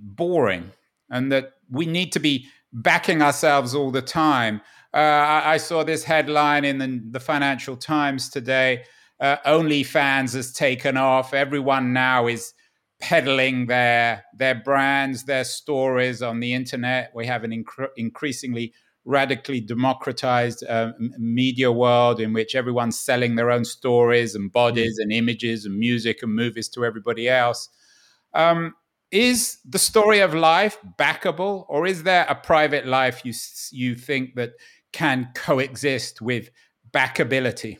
boring 0.00 0.70
and 1.10 1.32
that 1.32 1.52
we 1.70 1.86
need 1.86 2.12
to 2.12 2.20
be 2.20 2.46
backing 2.72 3.20
ourselves 3.20 3.74
all 3.74 3.90
the 3.90 4.02
time. 4.02 4.60
Uh, 4.94 4.98
I, 4.98 5.52
I, 5.54 5.56
saw 5.56 5.84
this 5.84 6.04
headline 6.04 6.64
in 6.64 6.78
the, 6.78 7.00
the 7.10 7.20
Financial 7.20 7.76
Times 7.76 8.28
today. 8.28 8.84
Uh, 9.20 9.36
OnlyFans 9.46 10.34
has 10.34 10.52
taken 10.52 10.96
off. 10.96 11.34
Everyone 11.34 11.92
now 11.92 12.26
is 12.26 12.54
peddling 13.00 13.66
their 13.66 14.24
their 14.36 14.54
brands, 14.54 15.24
their 15.24 15.44
stories 15.44 16.22
on 16.22 16.40
the 16.40 16.52
internet. 16.54 17.10
We 17.14 17.26
have 17.26 17.44
an 17.44 17.50
inc- 17.50 17.88
increasingly 17.96 18.72
radically 19.04 19.60
democratized 19.60 20.62
uh, 20.68 20.92
media 21.18 21.72
world 21.72 22.20
in 22.20 22.32
which 22.32 22.54
everyone's 22.54 22.98
selling 22.98 23.34
their 23.34 23.50
own 23.50 23.64
stories 23.64 24.34
and 24.34 24.52
bodies 24.52 24.98
mm. 24.98 25.02
and 25.02 25.12
images 25.12 25.64
and 25.64 25.78
music 25.78 26.22
and 26.22 26.34
movies 26.34 26.68
to 26.68 26.84
everybody 26.84 27.28
else. 27.28 27.68
Um, 28.34 28.74
is 29.10 29.58
the 29.68 29.78
story 29.78 30.20
of 30.20 30.34
life 30.34 30.78
backable, 30.98 31.64
or 31.68 31.86
is 31.86 32.04
there 32.04 32.26
a 32.28 32.34
private 32.34 32.86
life 32.86 33.22
you 33.24 33.32
you 33.72 33.96
think 33.96 34.36
that 34.36 34.52
can 34.92 35.30
coexist 35.34 36.20
with 36.20 36.50
backability? 36.92 37.78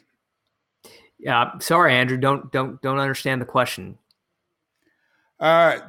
Yeah, 1.18 1.52
sorry, 1.61 1.94
Andrew. 1.94 2.16
Don't 2.16 2.50
don't 2.50 2.83
don't 2.83 2.98
understand 2.98 3.40
the 3.40 3.46
question. 3.46 3.98
Uh, 5.40 5.81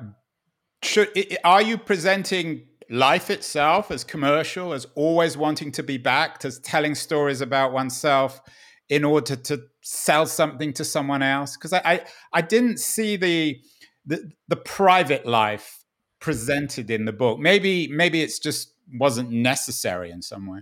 should 0.81 1.09
are 1.43 1.61
you 1.61 1.77
presenting 1.77 2.67
life 2.89 3.29
itself 3.29 3.91
as 3.91 4.03
commercial, 4.03 4.73
as 4.73 4.87
always 4.95 5.37
wanting 5.37 5.71
to 5.73 5.83
be 5.83 5.97
backed, 5.97 6.45
as 6.45 6.59
telling 6.59 6.95
stories 6.95 7.41
about 7.41 7.71
oneself 7.73 8.41
in 8.89 9.03
order 9.03 9.35
to 9.35 9.61
sell 9.81 10.25
something 10.25 10.73
to 10.73 10.83
someone 10.83 11.21
else? 11.21 11.57
Because 11.57 11.73
I, 11.73 11.81
I 11.85 12.01
I 12.33 12.41
didn't 12.41 12.79
see 12.79 13.17
the 13.17 13.59
the 14.05 14.31
the 14.47 14.55
private 14.55 15.25
life 15.25 15.83
presented 16.19 16.89
in 16.89 17.05
the 17.05 17.13
book. 17.13 17.39
Maybe 17.39 17.87
maybe 17.87 18.21
it's 18.21 18.39
just 18.39 18.73
wasn't 18.93 19.31
necessary 19.31 20.11
in 20.11 20.21
some 20.21 20.47
way. 20.47 20.61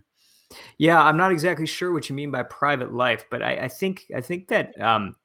Yeah, 0.77 1.01
I'm 1.01 1.17
not 1.17 1.31
exactly 1.31 1.67
sure 1.67 1.93
what 1.93 2.09
you 2.09 2.15
mean 2.15 2.31
by 2.31 2.43
private 2.43 2.93
life, 2.93 3.25
but 3.29 3.43
I, 3.43 3.57
I 3.57 3.67
think 3.67 4.05
I 4.15 4.21
think 4.21 4.47
that 4.47 4.79
um, 4.81 5.15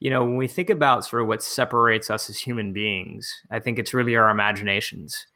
you 0.00 0.10
know 0.10 0.24
when 0.24 0.36
we 0.36 0.48
think 0.48 0.70
about 0.70 1.04
sort 1.04 1.22
of 1.22 1.28
what 1.28 1.42
separates 1.42 2.10
us 2.10 2.28
as 2.28 2.38
human 2.38 2.72
beings, 2.72 3.32
I 3.50 3.60
think 3.60 3.78
it's 3.78 3.94
really 3.94 4.16
our 4.16 4.30
imaginations. 4.30 5.26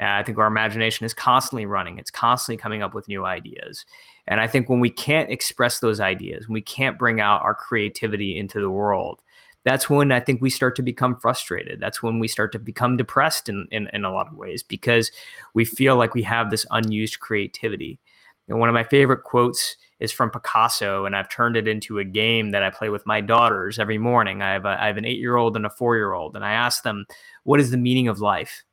I 0.00 0.22
think 0.24 0.38
our 0.38 0.46
imagination 0.46 1.04
is 1.04 1.14
constantly 1.14 1.66
running; 1.66 1.98
it's 1.98 2.10
constantly 2.10 2.60
coming 2.60 2.82
up 2.82 2.94
with 2.94 3.08
new 3.08 3.24
ideas. 3.24 3.84
And 4.26 4.40
I 4.40 4.46
think 4.46 4.68
when 4.68 4.80
we 4.80 4.90
can't 4.90 5.30
express 5.30 5.80
those 5.80 6.00
ideas, 6.00 6.48
when 6.48 6.54
we 6.54 6.62
can't 6.62 6.98
bring 6.98 7.20
out 7.20 7.42
our 7.42 7.54
creativity 7.54 8.38
into 8.38 8.60
the 8.60 8.70
world, 8.70 9.20
that's 9.64 9.88
when 9.88 10.12
I 10.12 10.20
think 10.20 10.40
we 10.40 10.50
start 10.50 10.76
to 10.76 10.82
become 10.82 11.16
frustrated. 11.16 11.80
That's 11.80 12.02
when 12.02 12.18
we 12.18 12.28
start 12.28 12.52
to 12.52 12.58
become 12.58 12.96
depressed 12.96 13.48
in, 13.48 13.68
in, 13.70 13.88
in 13.92 14.04
a 14.04 14.12
lot 14.12 14.28
of 14.28 14.36
ways 14.36 14.62
because 14.62 15.10
we 15.54 15.64
feel 15.64 15.96
like 15.96 16.14
we 16.14 16.22
have 16.22 16.50
this 16.50 16.66
unused 16.70 17.20
creativity. 17.20 18.00
And 18.48 18.58
one 18.58 18.68
of 18.68 18.74
my 18.74 18.84
favorite 18.84 19.22
quotes 19.22 19.76
is 20.00 20.10
from 20.10 20.30
Picasso, 20.30 21.04
and 21.04 21.14
I've 21.14 21.28
turned 21.28 21.56
it 21.56 21.68
into 21.68 21.98
a 21.98 22.04
game 22.04 22.50
that 22.50 22.62
I 22.62 22.70
play 22.70 22.88
with 22.88 23.06
my 23.06 23.20
daughters 23.20 23.78
every 23.78 23.98
morning. 23.98 24.42
I 24.42 24.52
have, 24.52 24.64
a, 24.64 24.76
I 24.82 24.88
have 24.88 24.96
an 24.96 25.04
eight 25.04 25.18
year 25.18 25.36
old 25.36 25.56
and 25.56 25.64
a 25.64 25.70
four 25.70 25.96
year 25.96 26.12
old, 26.12 26.34
and 26.34 26.44
I 26.44 26.52
ask 26.52 26.82
them, 26.82 27.06
What 27.44 27.60
is 27.60 27.70
the 27.70 27.76
meaning 27.76 28.08
of 28.08 28.20
life? 28.20 28.64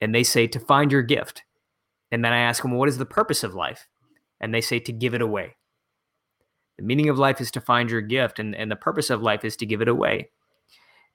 And 0.00 0.14
they 0.14 0.22
say, 0.22 0.46
To 0.46 0.60
find 0.60 0.92
your 0.92 1.02
gift. 1.02 1.44
And 2.12 2.24
then 2.24 2.32
I 2.32 2.40
ask 2.40 2.62
them, 2.62 2.72
What 2.72 2.90
is 2.90 2.98
the 2.98 3.06
purpose 3.06 3.42
of 3.42 3.54
life? 3.54 3.88
And 4.38 4.54
they 4.54 4.60
say, 4.60 4.78
To 4.80 4.92
give 4.92 5.14
it 5.14 5.22
away. 5.22 5.56
The 6.76 6.84
meaning 6.84 7.08
of 7.08 7.18
life 7.18 7.40
is 7.40 7.50
to 7.52 7.60
find 7.60 7.90
your 7.90 8.02
gift, 8.02 8.38
and, 8.38 8.54
and 8.54 8.70
the 8.70 8.76
purpose 8.76 9.08
of 9.08 9.22
life 9.22 9.46
is 9.46 9.56
to 9.56 9.66
give 9.66 9.80
it 9.80 9.88
away. 9.88 10.28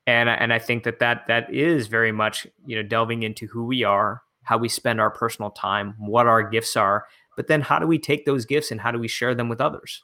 And, 0.08 0.28
and 0.28 0.52
I 0.52 0.58
think 0.58 0.84
that, 0.86 0.98
that 1.00 1.28
that 1.28 1.54
is 1.54 1.86
very 1.86 2.12
much 2.12 2.48
you 2.66 2.76
know 2.76 2.84
delving 2.84 3.22
into 3.22 3.46
who 3.46 3.66
we 3.66 3.84
are, 3.84 4.24
how 4.44 4.58
we 4.58 4.70
spend 4.70 5.00
our 5.00 5.12
personal 5.12 5.52
time, 5.52 5.94
what 6.00 6.26
our 6.26 6.42
gifts 6.42 6.76
are, 6.76 7.06
but 7.42 7.48
then 7.48 7.62
how 7.62 7.80
do 7.80 7.88
we 7.88 7.98
take 7.98 8.26
those 8.26 8.46
gifts 8.46 8.70
and 8.70 8.80
how 8.80 8.92
do 8.92 9.00
we 9.00 9.08
share 9.08 9.34
them 9.34 9.50
with 9.50 9.60
others? 9.60 10.04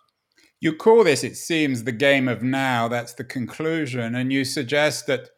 You 0.59 0.73
call 0.73 1.03
this, 1.03 1.23
it 1.23 1.37
seems, 1.37 1.83
the 1.83 1.91
game 1.91 2.27
of 2.27 2.41
now. 2.41 2.87
That's 2.87 3.13
the 3.13 3.23
conclusion. 3.23 4.15
And 4.15 4.33
you 4.33 4.43
suggest 4.43 5.05
that, 5.05 5.29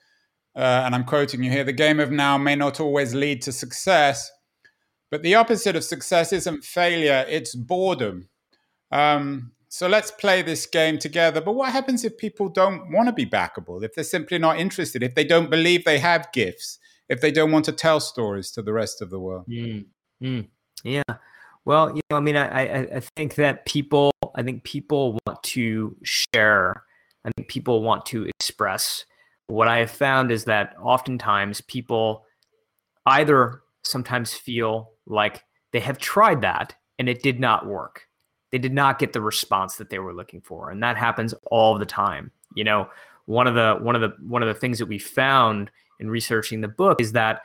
uh, 0.55 0.83
and 0.85 0.95
I'm 0.95 1.03
quoting 1.03 1.43
you 1.43 1.51
here, 1.51 1.65
the 1.65 1.73
game 1.73 1.99
of 1.99 2.09
now 2.09 2.37
may 2.37 2.55
not 2.55 2.79
always 2.79 3.13
lead 3.13 3.41
to 3.41 3.51
success, 3.51 4.31
but 5.11 5.23
the 5.23 5.35
opposite 5.35 5.75
of 5.75 5.83
success 5.83 6.31
isn't 6.31 6.63
failure, 6.63 7.25
it's 7.27 7.53
boredom. 7.53 8.29
Um, 8.93 9.51
so 9.67 9.89
let's 9.89 10.09
play 10.09 10.41
this 10.41 10.65
game 10.65 10.99
together. 10.99 11.41
But 11.41 11.55
what 11.55 11.73
happens 11.73 12.05
if 12.05 12.17
people 12.17 12.47
don't 12.47 12.93
want 12.93 13.09
to 13.09 13.13
be 13.13 13.25
backable, 13.25 13.83
if 13.83 13.93
they're 13.93 14.05
simply 14.05 14.37
not 14.37 14.57
interested, 14.57 15.03
if 15.03 15.15
they 15.15 15.25
don't 15.25 15.49
believe 15.49 15.83
they 15.83 15.99
have 15.99 16.31
gifts, 16.31 16.79
if 17.09 17.19
they 17.19 17.29
don't 17.29 17.51
want 17.51 17.65
to 17.65 17.73
tell 17.73 17.99
stories 17.99 18.51
to 18.51 18.61
the 18.61 18.71
rest 18.71 19.01
of 19.01 19.09
the 19.09 19.19
world? 19.19 19.47
Mm, 19.49 19.85
mm, 20.23 20.47
yeah. 20.85 21.03
Well, 21.69 21.95
you 21.95 22.01
know, 22.09 22.17
I 22.17 22.19
mean, 22.19 22.35
I, 22.35 22.47
I, 22.47 22.77
I 22.95 22.99
think 23.15 23.35
that 23.35 23.67
people, 23.67 24.11
I 24.33 24.41
think 24.41 24.63
people 24.63 25.19
want 25.27 25.43
to 25.43 25.95
share. 26.01 26.81
I 27.23 27.29
think 27.29 27.47
people 27.47 27.83
want 27.83 28.07
to 28.07 28.23
express. 28.23 29.05
What 29.45 29.67
I 29.67 29.77
have 29.77 29.91
found 29.91 30.31
is 30.31 30.45
that 30.45 30.75
oftentimes 30.81 31.61
people 31.61 32.25
either 33.05 33.61
sometimes 33.83 34.33
feel 34.33 34.93
like 35.05 35.43
they 35.71 35.79
have 35.79 35.99
tried 35.99 36.41
that 36.41 36.73
and 36.97 37.07
it 37.07 37.21
did 37.21 37.39
not 37.39 37.67
work. 37.67 38.07
They 38.51 38.57
did 38.57 38.73
not 38.73 38.97
get 38.97 39.13
the 39.13 39.21
response 39.21 39.75
that 39.75 39.91
they 39.91 39.99
were 39.99 40.15
looking 40.15 40.41
for, 40.41 40.71
and 40.71 40.81
that 40.81 40.97
happens 40.97 41.35
all 41.51 41.77
the 41.77 41.85
time. 41.85 42.31
You 42.55 42.63
know, 42.63 42.89
one 43.27 43.45
of 43.45 43.53
the 43.53 43.77
one 43.79 43.93
of 43.93 44.01
the 44.01 44.15
one 44.27 44.41
of 44.41 44.47
the 44.47 44.59
things 44.59 44.79
that 44.79 44.87
we 44.87 44.97
found 44.97 45.69
in 45.99 46.09
researching 46.09 46.61
the 46.61 46.67
book 46.67 46.99
is 46.99 47.11
that 47.11 47.43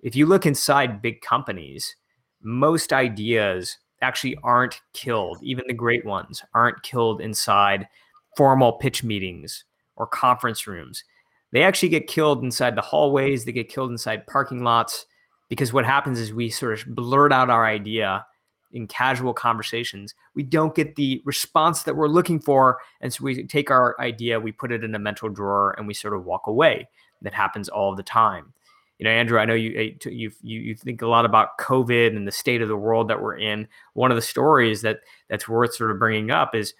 if 0.00 0.14
you 0.14 0.26
look 0.26 0.46
inside 0.46 1.02
big 1.02 1.22
companies, 1.22 1.96
most 2.44 2.92
ideas 2.92 3.78
actually 4.02 4.36
aren't 4.42 4.80
killed. 4.92 5.38
Even 5.42 5.64
the 5.66 5.74
great 5.74 6.04
ones 6.04 6.42
aren't 6.54 6.82
killed 6.82 7.20
inside 7.20 7.88
formal 8.36 8.72
pitch 8.72 9.02
meetings 9.02 9.64
or 9.96 10.06
conference 10.06 10.66
rooms. 10.66 11.04
They 11.52 11.62
actually 11.62 11.88
get 11.88 12.06
killed 12.06 12.42
inside 12.42 12.76
the 12.76 12.82
hallways, 12.82 13.44
they 13.44 13.52
get 13.52 13.68
killed 13.68 13.90
inside 13.90 14.26
parking 14.26 14.62
lots 14.64 15.06
because 15.48 15.72
what 15.72 15.84
happens 15.84 16.18
is 16.18 16.32
we 16.32 16.50
sort 16.50 16.80
of 16.80 16.94
blurt 16.94 17.32
out 17.32 17.50
our 17.50 17.64
idea 17.64 18.26
in 18.72 18.88
casual 18.88 19.32
conversations. 19.32 20.14
We 20.34 20.42
don't 20.42 20.74
get 20.74 20.96
the 20.96 21.22
response 21.24 21.84
that 21.84 21.94
we're 21.94 22.08
looking 22.08 22.40
for. 22.40 22.78
And 23.00 23.12
so 23.12 23.22
we 23.22 23.44
take 23.44 23.70
our 23.70 23.98
idea, 24.00 24.40
we 24.40 24.50
put 24.50 24.72
it 24.72 24.82
in 24.82 24.94
a 24.96 24.98
mental 24.98 25.28
drawer, 25.28 25.74
and 25.78 25.86
we 25.86 25.94
sort 25.94 26.14
of 26.14 26.24
walk 26.24 26.48
away. 26.48 26.88
That 27.22 27.32
happens 27.32 27.68
all 27.68 27.94
the 27.94 28.02
time 28.02 28.52
you 28.98 29.04
know, 29.04 29.10
Andrew, 29.10 29.38
I 29.38 29.44
know 29.44 29.54
you 29.54 29.74
eh, 29.76 30.08
you 30.08 30.30
you 30.42 30.60
you 30.60 30.74
think 30.74 31.02
a 31.02 31.08
lot 31.08 31.24
about 31.24 31.58
COVID 31.58 32.16
and 32.16 32.28
the 32.28 32.32
state 32.32 32.62
of 32.62 32.68
the 32.68 32.76
world 32.76 33.08
that 33.08 33.20
we're 33.20 33.36
in. 33.36 33.66
One 33.94 34.10
of 34.10 34.16
the 34.16 34.22
stories 34.22 34.82
that 34.82 35.00
that's 35.28 35.48
worth 35.48 35.74
sort 35.74 35.90
of 35.90 35.98
bringing 35.98 36.30
up 36.30 36.54
is 36.54 36.74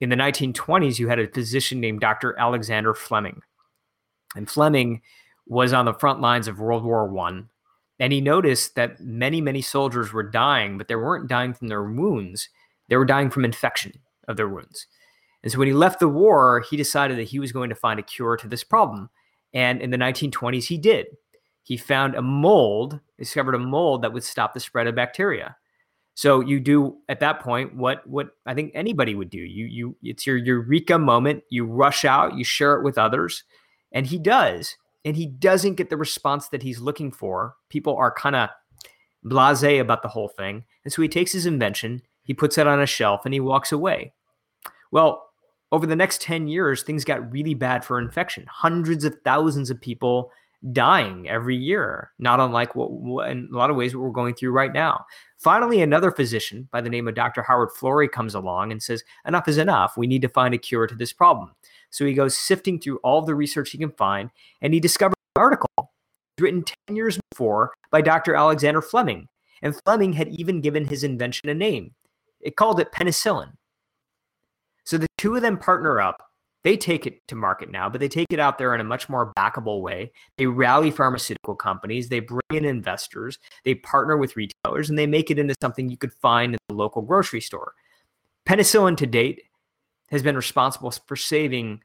in 0.00 0.08
the 0.08 0.16
1920s, 0.16 0.98
you 0.98 1.08
had 1.08 1.18
a 1.18 1.28
physician 1.28 1.80
named 1.80 2.00
Dr. 2.00 2.38
Alexander 2.38 2.94
Fleming, 2.94 3.42
and 4.36 4.48
Fleming 4.48 5.02
was 5.46 5.72
on 5.72 5.84
the 5.84 5.94
front 5.94 6.20
lines 6.20 6.46
of 6.46 6.60
World 6.60 6.84
War 6.84 7.06
One, 7.08 7.50
and 7.98 8.12
he 8.12 8.20
noticed 8.20 8.76
that 8.76 9.00
many 9.00 9.40
many 9.40 9.60
soldiers 9.60 10.12
were 10.12 10.22
dying, 10.22 10.78
but 10.78 10.86
they 10.86 10.96
weren't 10.96 11.28
dying 11.28 11.52
from 11.52 11.66
their 11.66 11.82
wounds; 11.82 12.48
they 12.88 12.96
were 12.96 13.04
dying 13.04 13.28
from 13.28 13.44
infection 13.44 13.92
of 14.28 14.36
their 14.36 14.48
wounds. 14.48 14.86
And 15.42 15.50
so 15.50 15.58
when 15.58 15.68
he 15.68 15.74
left 15.74 15.98
the 15.98 16.08
war, 16.08 16.60
he 16.70 16.76
decided 16.76 17.18
that 17.18 17.24
he 17.24 17.40
was 17.40 17.50
going 17.50 17.70
to 17.70 17.74
find 17.74 17.98
a 17.98 18.04
cure 18.04 18.36
to 18.36 18.46
this 18.46 18.62
problem. 18.62 19.08
And 19.54 19.80
in 19.80 19.90
the 19.90 19.96
1920s, 19.96 20.66
he 20.66 20.76
did 20.76 21.06
he 21.70 21.76
found 21.76 22.16
a 22.16 22.20
mold, 22.20 22.98
discovered 23.16 23.54
a 23.54 23.58
mold 23.60 24.02
that 24.02 24.12
would 24.12 24.24
stop 24.24 24.54
the 24.54 24.58
spread 24.58 24.88
of 24.88 24.96
bacteria. 24.96 25.56
So 26.14 26.40
you 26.40 26.58
do 26.58 26.96
at 27.08 27.20
that 27.20 27.38
point 27.38 27.76
what 27.76 28.04
what 28.08 28.30
I 28.44 28.54
think 28.54 28.72
anybody 28.74 29.14
would 29.14 29.30
do. 29.30 29.38
You 29.38 29.66
you 29.66 29.96
it's 30.02 30.26
your 30.26 30.36
eureka 30.36 30.98
moment. 30.98 31.44
You 31.48 31.64
rush 31.64 32.04
out, 32.04 32.36
you 32.36 32.42
share 32.42 32.74
it 32.74 32.82
with 32.82 32.98
others, 32.98 33.44
and 33.92 34.04
he 34.04 34.18
does. 34.18 34.76
And 35.04 35.14
he 35.14 35.26
doesn't 35.26 35.76
get 35.76 35.90
the 35.90 35.96
response 35.96 36.48
that 36.48 36.64
he's 36.64 36.80
looking 36.80 37.12
for. 37.12 37.54
People 37.68 37.94
are 37.94 38.10
kind 38.10 38.34
of 38.34 38.48
blasé 39.24 39.80
about 39.80 40.02
the 40.02 40.08
whole 40.08 40.28
thing. 40.28 40.64
And 40.84 40.92
so 40.92 41.02
he 41.02 41.08
takes 41.08 41.30
his 41.30 41.46
invention, 41.46 42.02
he 42.24 42.34
puts 42.34 42.58
it 42.58 42.66
on 42.66 42.82
a 42.82 42.86
shelf, 42.86 43.24
and 43.24 43.32
he 43.32 43.38
walks 43.38 43.70
away. 43.70 44.12
Well, 44.90 45.24
over 45.70 45.86
the 45.86 45.94
next 45.94 46.20
10 46.20 46.48
years, 46.48 46.82
things 46.82 47.04
got 47.04 47.30
really 47.30 47.54
bad 47.54 47.84
for 47.84 48.00
infection. 48.00 48.44
Hundreds 48.50 49.04
of 49.04 49.16
thousands 49.24 49.70
of 49.70 49.80
people 49.80 50.32
dying 50.72 51.28
every 51.28 51.56
year, 51.56 52.12
not 52.18 52.40
unlike 52.40 52.74
what, 52.74 52.92
what, 52.92 53.30
in 53.30 53.48
a 53.52 53.56
lot 53.56 53.70
of 53.70 53.76
ways 53.76 53.94
what 53.94 54.02
we're 54.02 54.10
going 54.10 54.34
through 54.34 54.52
right 54.52 54.72
now. 54.72 55.04
Finally, 55.38 55.80
another 55.80 56.10
physician 56.10 56.68
by 56.70 56.80
the 56.80 56.90
name 56.90 57.08
of 57.08 57.14
Dr. 57.14 57.42
Howard 57.42 57.70
Florey 57.70 58.10
comes 58.10 58.34
along 58.34 58.70
and 58.70 58.82
says, 58.82 59.02
Enough 59.26 59.48
is 59.48 59.58
enough. 59.58 59.96
We 59.96 60.06
need 60.06 60.22
to 60.22 60.28
find 60.28 60.54
a 60.54 60.58
cure 60.58 60.86
to 60.86 60.94
this 60.94 61.12
problem. 61.12 61.52
So 61.90 62.04
he 62.04 62.12
goes 62.12 62.36
sifting 62.36 62.78
through 62.78 62.98
all 62.98 63.22
the 63.22 63.34
research 63.34 63.70
he 63.70 63.78
can 63.78 63.92
find, 63.92 64.30
and 64.60 64.74
he 64.74 64.80
discovers 64.80 65.14
an 65.34 65.40
article 65.40 65.68
written 66.38 66.64
10 66.88 66.96
years 66.96 67.18
before 67.30 67.72
by 67.90 68.00
Dr. 68.00 68.34
Alexander 68.34 68.82
Fleming. 68.82 69.28
And 69.62 69.78
Fleming 69.84 70.12
had 70.12 70.28
even 70.28 70.60
given 70.60 70.86
his 70.86 71.04
invention 71.04 71.48
a 71.48 71.54
name. 71.54 71.94
It 72.40 72.56
called 72.56 72.80
it 72.80 72.92
penicillin. 72.92 73.52
So 74.84 74.96
the 74.96 75.06
two 75.18 75.36
of 75.36 75.42
them 75.42 75.58
partner 75.58 76.00
up 76.00 76.29
they 76.62 76.76
take 76.76 77.06
it 77.06 77.26
to 77.28 77.34
market 77.34 77.70
now, 77.70 77.88
but 77.88 78.00
they 78.00 78.08
take 78.08 78.26
it 78.30 78.38
out 78.38 78.58
there 78.58 78.74
in 78.74 78.80
a 78.80 78.84
much 78.84 79.08
more 79.08 79.32
backable 79.36 79.80
way. 79.80 80.12
They 80.36 80.46
rally 80.46 80.90
pharmaceutical 80.90 81.54
companies, 81.54 82.08
they 82.08 82.20
bring 82.20 82.40
in 82.50 82.64
investors, 82.64 83.38
they 83.64 83.74
partner 83.74 84.16
with 84.16 84.36
retailers, 84.36 84.90
and 84.90 84.98
they 84.98 85.06
make 85.06 85.30
it 85.30 85.38
into 85.38 85.54
something 85.60 85.88
you 85.88 85.96
could 85.96 86.12
find 86.20 86.54
in 86.54 86.58
the 86.68 86.74
local 86.74 87.02
grocery 87.02 87.40
store. 87.40 87.74
Penicillin 88.46 88.96
to 88.96 89.06
date 89.06 89.42
has 90.08 90.22
been 90.22 90.36
responsible 90.36 90.90
for 90.90 91.16
saving 91.16 91.80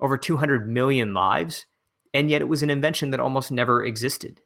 over 0.00 0.16
200 0.16 0.68
million 0.68 1.14
lives, 1.14 1.66
and 2.12 2.30
yet 2.30 2.40
it 2.40 2.48
was 2.48 2.62
an 2.62 2.70
invention 2.70 3.10
that 3.10 3.20
almost 3.20 3.50
never 3.50 3.84
existed. 3.84 4.40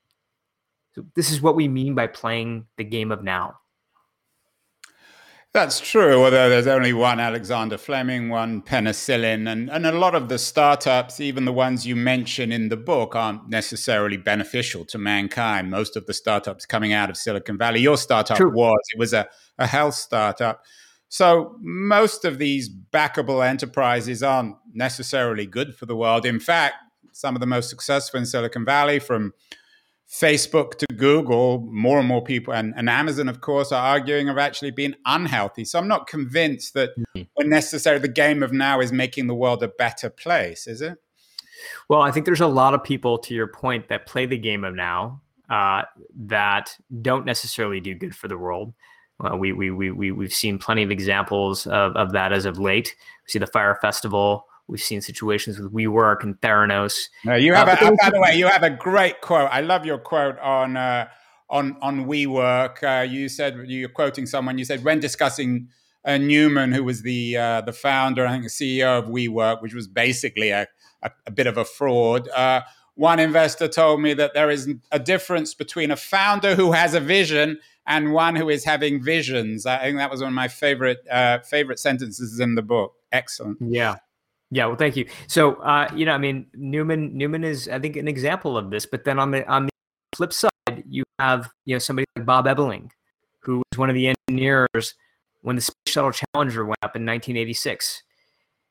So, 0.93 1.05
this 1.15 1.31
is 1.31 1.41
what 1.41 1.55
we 1.55 1.69
mean 1.69 1.95
by 1.95 2.09
playing 2.09 2.67
the 2.77 2.85
game 2.85 3.13
of 3.13 3.23
now. 3.23 3.60
That's 5.53 5.81
true, 5.81 6.25
although 6.25 6.49
there's 6.49 6.69
only 6.69 6.93
one 6.93 7.19
Alexander 7.19 7.77
Fleming, 7.77 8.29
one 8.29 8.63
penicillin, 8.63 9.51
and, 9.51 9.69
and 9.69 9.85
a 9.85 9.91
lot 9.91 10.15
of 10.15 10.29
the 10.29 10.39
startups, 10.39 11.19
even 11.19 11.45
the 11.45 11.53
ones 11.53 11.85
you 11.85 11.97
mention 11.97 12.53
in 12.53 12.69
the 12.69 12.77
book, 12.77 13.17
aren't 13.17 13.49
necessarily 13.49 14.17
beneficial 14.17 14.85
to 14.85 14.97
mankind. 14.97 15.69
Most 15.69 15.97
of 15.97 16.07
the 16.07 16.15
startups 16.15 16.67
coming 16.67 16.93
out 16.93 17.11
of 17.11 17.17
Silicon 17.17 17.59
Valley, 17.59 17.81
your 17.81 17.97
startup 17.97 18.37
true. 18.37 18.53
was, 18.53 18.79
it 18.95 18.99
was 18.99 19.13
a, 19.13 19.29
a 19.59 19.67
health 19.67 19.95
startup. 19.95 20.63
So 21.09 21.57
most 21.61 22.25
of 22.25 22.39
these 22.39 22.71
backable 22.71 23.45
enterprises 23.45 24.23
aren't 24.23 24.55
necessarily 24.73 25.47
good 25.47 25.75
for 25.75 25.85
the 25.85 25.97
world. 25.97 26.25
In 26.25 26.39
fact, 26.39 26.77
some 27.11 27.35
of 27.35 27.41
the 27.41 27.47
most 27.47 27.71
successful 27.71 28.21
in 28.21 28.27
Silicon 28.27 28.65
Valley, 28.65 29.01
from 29.01 29.35
Facebook 30.11 30.77
to 30.79 30.87
Google, 30.97 31.61
more 31.71 31.99
and 32.01 32.09
more 32.09 32.23
people, 32.23 32.53
and, 32.53 32.75
and 32.77 32.91
Amazon, 32.91 33.29
of 33.29 33.41
course, 33.41 33.71
are 33.71 33.81
arguing 33.81 34.29
of 34.29 34.39
actually 34.39 34.73
being 34.73 34.95
unhealthy. 35.07 35.65
So 35.65 35.79
I'm 35.79 35.87
not 35.87 36.09
convinced 36.09 36.75
that 36.75 36.91
mm-hmm. 37.17 37.49
necessarily 37.49 38.03
the 38.03 38.09
game 38.09 38.43
of 38.43 38.53
now 38.53 38.81
is 38.81 38.91
making 38.91 39.29
the 39.29 39.35
world 39.35 39.63
a 39.63 39.69
better 39.69 40.11
place, 40.11 40.67
is 40.67 40.81
it? 40.83 40.99
Well, 41.89 42.03
I 42.03 42.11
think 42.11 42.27
there's 42.27 42.41
a 42.41 42.49
lot 42.49 42.75
of 42.75 42.83
people, 42.83 43.19
to 43.19 43.35
your 43.35 43.47
point, 43.47 43.89
that 43.89 44.07
play 44.07 44.27
the 44.27 44.39
game 44.39 44.65
of 44.65 44.75
now 44.75 45.23
uh, 45.49 45.83
that 46.27 46.77
don't 47.03 47.25
necessarily 47.25 47.79
do 47.79 47.95
good 47.95 48.17
for 48.17 48.27
the 48.27 48.39
world. 48.39 48.75
Uh, 49.23 49.37
we, 49.37 49.53
we, 49.53 49.71
we, 49.71 49.93
we, 49.93 50.11
we've 50.11 50.35
seen 50.35 50.59
plenty 50.59 50.83
of 50.83 50.91
examples 50.91 51.67
of, 51.69 51.95
of 51.95 52.13
that 52.13 52.33
as 52.33 52.47
of 52.47 52.59
late. 52.59 52.97
We 53.27 53.31
see 53.31 53.39
the 53.39 53.47
Fire 53.47 53.79
Festival. 53.81 54.47
We've 54.71 54.81
seen 54.81 55.01
situations 55.01 55.59
with 55.59 55.73
WeWork 55.73 56.23
and 56.23 56.41
Theranos. 56.41 57.09
No, 57.25 57.35
you 57.35 57.55
have, 57.55 57.69
uh, 57.69 57.77
a, 57.81 57.97
by 57.97 58.11
the 58.11 58.21
way, 58.21 58.37
you 58.37 58.47
have 58.47 58.63
a 58.63 58.71
great 58.71 59.21
quote. 59.21 59.49
I 59.51 59.63
love 59.63 59.85
your 59.85 59.99
quote 59.99 60.39
on 60.39 60.77
uh, 60.77 61.09
on 61.49 61.77
on 61.83 62.07
WeWork. 62.07 62.83
Uh, 62.85 63.03
you 63.03 63.29
said 63.29 63.65
you're 63.67 63.89
quoting 63.89 64.27
someone. 64.27 64.59
You 64.59 64.65
said 64.65 64.85
when 64.85 65.01
discussing 65.01 65.71
uh, 66.05 66.19
Neumann, 66.19 66.71
who 66.71 66.85
was 66.85 67.03
the 67.03 67.37
uh, 67.37 67.61
the 67.63 67.73
founder, 67.73 68.25
I 68.25 68.31
think, 68.31 68.45
the 68.45 68.49
CEO 68.49 69.01
of 69.01 69.07
WeWork, 69.07 69.61
which 69.61 69.75
was 69.75 69.89
basically 69.89 70.51
a 70.51 70.69
a, 71.03 71.11
a 71.27 71.33
bit 71.33 71.49
of 71.49 71.59
a 71.59 71.65
fraud. 71.65 72.29
Uh, 72.29 72.61
one 72.95 73.19
investor 73.19 73.67
told 73.67 74.01
me 74.01 74.15
that 74.15 74.35
there 74.35 74.51
is 74.51 74.73
a 74.93 75.01
difference 75.01 75.53
between 75.53 75.91
a 75.91 75.97
founder 75.97 76.55
who 76.55 76.73
has 76.73 76.95
a 76.95 77.01
vision 77.01 77.59
and 77.89 78.13
one 78.13 78.37
who 78.37 78.49
is 78.49 78.65
having 78.65 79.03
visions. 79.03 79.67
I 79.67 79.79
think 79.79 79.97
that 79.97 80.13
was 80.13 80.21
one 80.21 80.29
of 80.29 80.35
my 80.35 80.47
favorite 80.47 80.99
favorite 81.45 81.81
sentences 81.81 82.39
in 82.39 82.55
the 82.55 82.63
book. 82.63 82.95
Excellent. 83.11 83.59
Yeah. 83.61 83.97
Yeah, 84.51 84.67
well, 84.67 84.77
thank 84.77 84.97
you. 84.97 85.07
So, 85.29 85.55
uh, 85.57 85.89
you 85.95 86.05
know, 86.05 86.13
I 86.13 86.19
mean, 86.19 86.47
Newman 86.55 87.17
Neumann 87.17 87.45
is, 87.45 87.69
I 87.69 87.79
think, 87.79 87.97
an 87.97 88.09
example 88.09 88.59
of 88.59 88.71
this. 88.71 88.85
But 88.85 89.05
then 89.05 89.19
on 89.19 89.31
the 89.31 89.49
on 89.49 89.67
the 89.67 89.73
flip 90.17 90.33
side, 90.33 90.51
you 90.89 91.05
have 91.21 91.51
you 91.65 91.75
know 91.75 91.79
somebody 91.79 92.07
like 92.17 92.27
Bob 92.27 92.47
Ebeling, 92.47 92.91
who 93.41 93.59
was 93.71 93.79
one 93.79 93.89
of 93.89 93.95
the 93.95 94.13
engineers 94.29 94.95
when 95.43 95.57
the 95.57 95.63
Space 95.63 95.77
Shuttle 95.87 96.13
Challenger 96.13 96.65
went 96.65 96.79
up 96.83 96.97
in 96.97 97.07
1986. 97.07 98.03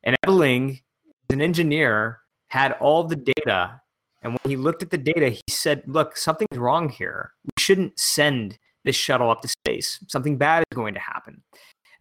And 0.04 0.18
Ebeling, 0.26 0.82
an 1.30 1.42
engineer, 1.42 2.20
had 2.50 2.74
all 2.74 3.06
the 3.06 3.16
data, 3.16 3.82
and 4.22 4.34
when 4.34 4.50
he 4.50 4.58
looked 4.58 4.84
at 4.84 4.90
the 4.90 4.98
data, 4.98 5.30
he 5.30 5.42
said, 5.50 5.84
"Look, 5.88 6.18
something's 6.18 6.58
wrong 6.58 6.90
here. 6.90 7.32
We 7.46 7.52
shouldn't 7.58 7.98
send 7.98 8.60
this 8.84 8.98
shuttle 8.98 9.30
up 9.30 9.42
to 9.44 9.48
space. 9.48 10.04
Something 10.08 10.38
bad 10.38 10.66
is 10.70 10.76
going 10.76 10.94
to 10.96 11.00
happen." 11.00 11.42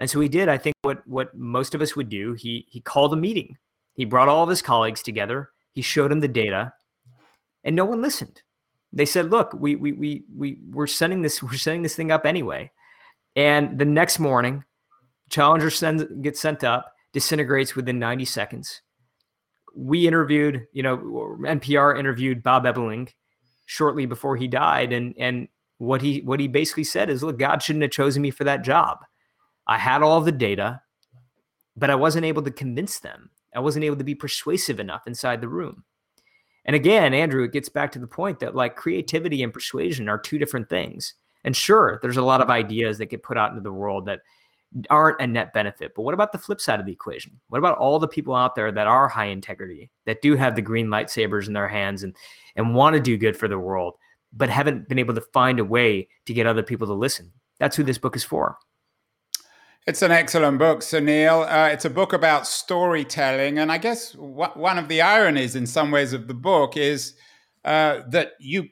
And 0.00 0.10
so 0.10 0.18
he 0.18 0.28
did, 0.28 0.48
I 0.48 0.58
think, 0.58 0.74
what 0.82 1.06
what 1.06 1.36
most 1.36 1.76
of 1.76 1.80
us 1.80 1.94
would 1.94 2.08
do. 2.08 2.32
He 2.32 2.66
he 2.68 2.80
called 2.80 3.12
a 3.12 3.16
meeting 3.16 3.56
he 3.98 4.04
brought 4.04 4.28
all 4.28 4.44
of 4.44 4.48
his 4.48 4.62
colleagues 4.62 5.02
together. 5.02 5.50
He 5.72 5.82
showed 5.82 6.12
them 6.12 6.20
the 6.20 6.28
data, 6.28 6.72
and 7.64 7.74
no 7.74 7.84
one 7.84 8.00
listened. 8.00 8.40
They 8.92 9.04
said, 9.04 9.32
"Look, 9.32 9.52
we 9.52 9.74
we 9.74 9.90
we 9.90 10.24
we 10.34 10.58
we're 10.70 10.87
sending 10.87 11.20
this 11.20 11.42
we're 11.42 11.54
sending 11.54 11.82
this 11.82 11.96
thing 11.96 12.12
up 12.12 12.24
anyway." 12.24 12.70
And 13.34 13.76
the 13.76 13.84
next 13.84 14.20
morning, 14.20 14.64
Challenger 15.30 15.68
sends 15.70 16.04
gets 16.22 16.38
sent 16.38 16.62
up, 16.62 16.94
disintegrates 17.12 17.74
within 17.74 17.98
90 17.98 18.24
seconds. 18.24 18.82
We 19.74 20.06
interviewed, 20.06 20.68
you 20.72 20.84
know, 20.84 20.98
NPR 21.40 21.98
interviewed 21.98 22.44
Bob 22.44 22.66
Ebeling 22.66 23.12
shortly 23.66 24.06
before 24.06 24.37
he 24.37 24.46
died, 24.46 24.92
and 24.92 25.12
and 25.18 25.48
what 25.78 26.02
he 26.02 26.20
what 26.20 26.38
he 26.38 26.46
basically 26.46 26.84
said 26.84 27.11
is, 27.11 27.24
"Look, 27.24 27.37
God 27.37 27.64
shouldn't 27.64 27.82
have 27.82 27.90
chosen 27.90 28.22
me 28.22 28.30
for 28.30 28.44
that 28.44 28.62
job. 28.62 28.98
I 29.66 29.76
had 29.76 30.02
all 30.02 30.20
the 30.20 30.30
data, 30.30 30.82
but 31.76 31.90
I 31.90 31.96
wasn't 31.96 32.26
able 32.26 32.42
to 32.42 32.52
convince 32.52 33.00
them." 33.00 33.30
I 33.59 33.61
wasn't 33.61 33.85
able 33.85 33.97
to 33.97 34.05
be 34.05 34.14
persuasive 34.14 34.79
enough 34.79 35.09
inside 35.09 35.40
the 35.40 35.49
room. 35.49 35.83
And 36.64 36.77
again, 36.77 37.12
Andrew, 37.12 37.42
it 37.42 37.53
gets 37.53 37.68
back 37.68 37.90
to 37.90 37.99
the 37.99 38.07
point 38.07 38.38
that 38.38 38.55
like 38.55 38.77
creativity 38.77 39.42
and 39.42 39.53
persuasion 39.53 40.09
are 40.09 40.16
two 40.16 40.38
different 40.38 40.68
things. 40.68 41.14
And 41.42 41.57
sure, 41.57 41.99
there's 42.01 42.18
a 42.18 42.23
lot 42.23 42.40
of 42.40 42.51
ideas 42.51 42.99
that 42.99 43.07
get 43.07 43.25
put 43.25 43.37
out 43.37 43.51
into 43.51 43.62
the 43.62 43.73
world 43.73 44.07
that 44.07 44.21
aren't 44.90 45.21
a 45.21 45.27
net 45.27 45.53
benefit. 45.53 45.92
But 45.97 46.03
what 46.03 46.14
about 46.14 46.31
the 46.31 46.38
flip 46.38 46.61
side 46.61 46.79
of 46.79 46.87
the 46.87 46.92
equation? 46.92 47.40
What 47.49 47.59
about 47.59 47.79
all 47.79 47.99
the 47.99 48.07
people 48.07 48.33
out 48.33 48.55
there 48.55 48.71
that 48.71 48.87
are 48.87 49.09
high 49.09 49.25
integrity, 49.25 49.90
that 50.07 50.23
do 50.23 50.37
have 50.37 50.55
the 50.55 50.62
green 50.62 50.87
lightsabers 50.87 51.49
in 51.49 51.53
their 51.53 51.66
hands 51.66 52.05
and 52.05 52.14
and 52.55 52.77
want 52.77 52.94
to 52.94 53.01
do 53.01 53.16
good 53.16 53.37
for 53.37 53.49
the 53.49 53.59
world, 53.59 53.94
but 54.33 54.51
haven't 54.51 54.88
been 54.88 55.01
able 55.01 55.14
to 55.14 55.21
find 55.33 55.59
a 55.59 55.64
way 55.64 56.07
to 56.27 56.33
get 56.33 56.47
other 56.47 56.62
people 56.62 56.87
to 56.87 56.94
listen? 56.94 57.33
That's 57.59 57.75
who 57.75 57.83
this 57.83 57.99
book 57.99 58.14
is 58.14 58.23
for. 58.23 58.57
It's 59.88 60.03
an 60.03 60.11
excellent 60.11 60.59
book, 60.59 60.81
Sunil. 60.81 61.51
Uh, 61.51 61.70
it's 61.72 61.87
a 61.87 61.88
book 61.90 62.12
about 62.12 62.46
storytelling. 62.46 63.59
And 63.59 63.72
I 63.72 63.79
guess 63.79 64.12
wh- 64.12 64.55
one 64.55 64.77
of 64.77 64.88
the 64.88 65.01
ironies 65.01 65.57
in 65.57 65.66
some 65.66 65.90
ways 65.90 66.12
of 66.12 66.29
the 66.29 66.35
book 66.35 66.77
is 66.77 67.14
uh, 67.64 68.01
that 68.11 68.33
you 68.38 68.68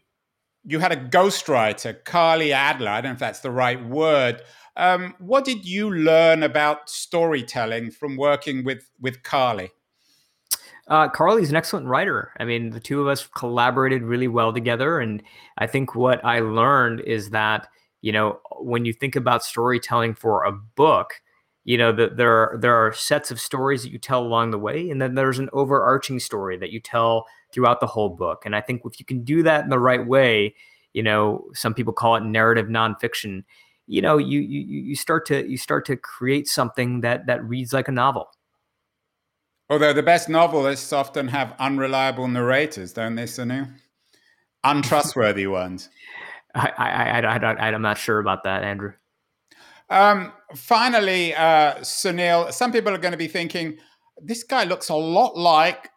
you 0.63 0.79
had 0.79 0.93
a 0.93 0.97
ghostwriter, 0.97 2.03
Carlye 2.03 2.53
Adler. 2.53 2.91
I 2.91 3.01
don't 3.01 3.13
know 3.13 3.15
if 3.15 3.19
that's 3.19 3.41
the 3.41 3.51
right 3.51 3.83
word. 3.83 4.43
Um, 4.77 5.15
what 5.19 5.47
did 5.47 5.65
you 5.65 5.91
learn 5.91 6.43
about 6.43 6.91
storytelling 6.91 7.93
from 7.93 8.19
working 8.19 8.63
with, 8.63 8.87
with 9.01 9.23
Carlye? 9.23 9.71
Uh, 10.87 11.09
Carlye's 11.09 11.49
an 11.49 11.57
excellent 11.57 11.87
writer. 11.87 12.33
I 12.39 12.45
mean, 12.45 12.69
the 12.69 12.81
two 12.81 13.01
of 13.01 13.09
us 13.09 13.27
collaborated 13.27 14.03
really 14.03 14.29
well 14.29 14.53
together. 14.53 15.01
And 15.01 15.23
I 15.57 15.67
think 15.67 15.95
what 15.95 16.23
I 16.27 16.41
learned 16.41 17.01
is 17.01 17.31
that 17.31 17.69
you 18.07 18.13
know 18.13 18.39
when 18.61 18.85
you 18.85 18.93
think 18.93 19.17
about 19.17 19.43
storytelling 19.43 20.15
for 20.15 20.45
a 20.45 20.53
book 20.53 21.21
you 21.65 21.77
know 21.77 21.91
that 21.91 22.17
there 22.17 22.31
are 22.31 22.57
there 22.57 22.77
are 22.77 22.93
sets 22.93 23.33
of 23.33 23.41
stories 23.41 23.83
that 23.83 23.91
you 23.91 23.99
tell 23.99 24.23
along 24.23 24.53
the 24.53 24.59
way 24.61 24.89
and 24.89 25.03
then 25.03 25.17
there's 25.17 25.41
an 25.41 25.51
overarching 25.53 26.21
story 26.21 26.57
that 26.57 26.71
you 26.71 26.79
tell 26.79 27.27
throughout 27.53 27.81
the 27.81 27.87
whole 27.87 28.11
book. 28.11 28.47
And 28.47 28.55
i 28.55 28.61
think 28.61 28.83
if 28.85 29.01
you 29.01 29.05
can 29.05 29.25
do 29.25 29.43
that 29.43 29.65
in 29.65 29.71
the 29.71 29.81
right 29.81 30.07
way 30.07 30.55
you 30.93 31.03
know 31.03 31.47
some 31.53 31.75
people 31.75 31.93
call 31.93 32.15
it 32.15 32.23
narrative 32.23 32.67
nonfiction 32.67 33.43
you 33.89 34.01
know 34.01 34.19
you 34.19 34.39
you 34.39 34.61
you 34.61 34.95
start 34.95 35.27
to 35.27 35.45
you 35.45 35.57
start 35.57 35.85
to 35.87 35.97
create 35.97 36.47
something 36.47 37.01
that 37.01 37.27
that 37.27 37.45
reads 37.45 37.73
like 37.73 37.89
a 37.89 37.93
novel. 37.93 38.29
Although 39.69 39.93
the 39.93 40.05
best 40.05 40.29
novelists 40.29 40.93
often 40.93 41.27
have 41.27 41.57
unreliable 41.59 42.29
narrators 42.29 42.93
don't 42.93 43.17
they 43.17 43.25
Sunil? 43.25 43.69
untrustworthy 44.65 45.49
ones 45.49 45.89
I, 46.57 46.73
I, 46.77 47.21
I, 47.21 47.37
I, 47.37 47.73
I'm 47.73 47.83
not 47.83 47.99
sure 47.99 48.19
about 48.19 48.45
that, 48.45 48.63
Andrew. 48.63 48.93
Um, 49.89 50.33
finally, 50.55 51.35
uh, 51.35 51.77
Sunil, 51.77 52.53
some 52.53 52.73
people 52.73 52.93
are 52.93 52.99
going 52.99 53.13
to 53.13 53.19
be 53.19 53.29
thinking 53.29 53.79
this 54.21 54.43
guy 54.43 54.65
looks 54.65 54.89
a 54.89 54.95
lot 54.95 55.37
like 55.37 55.91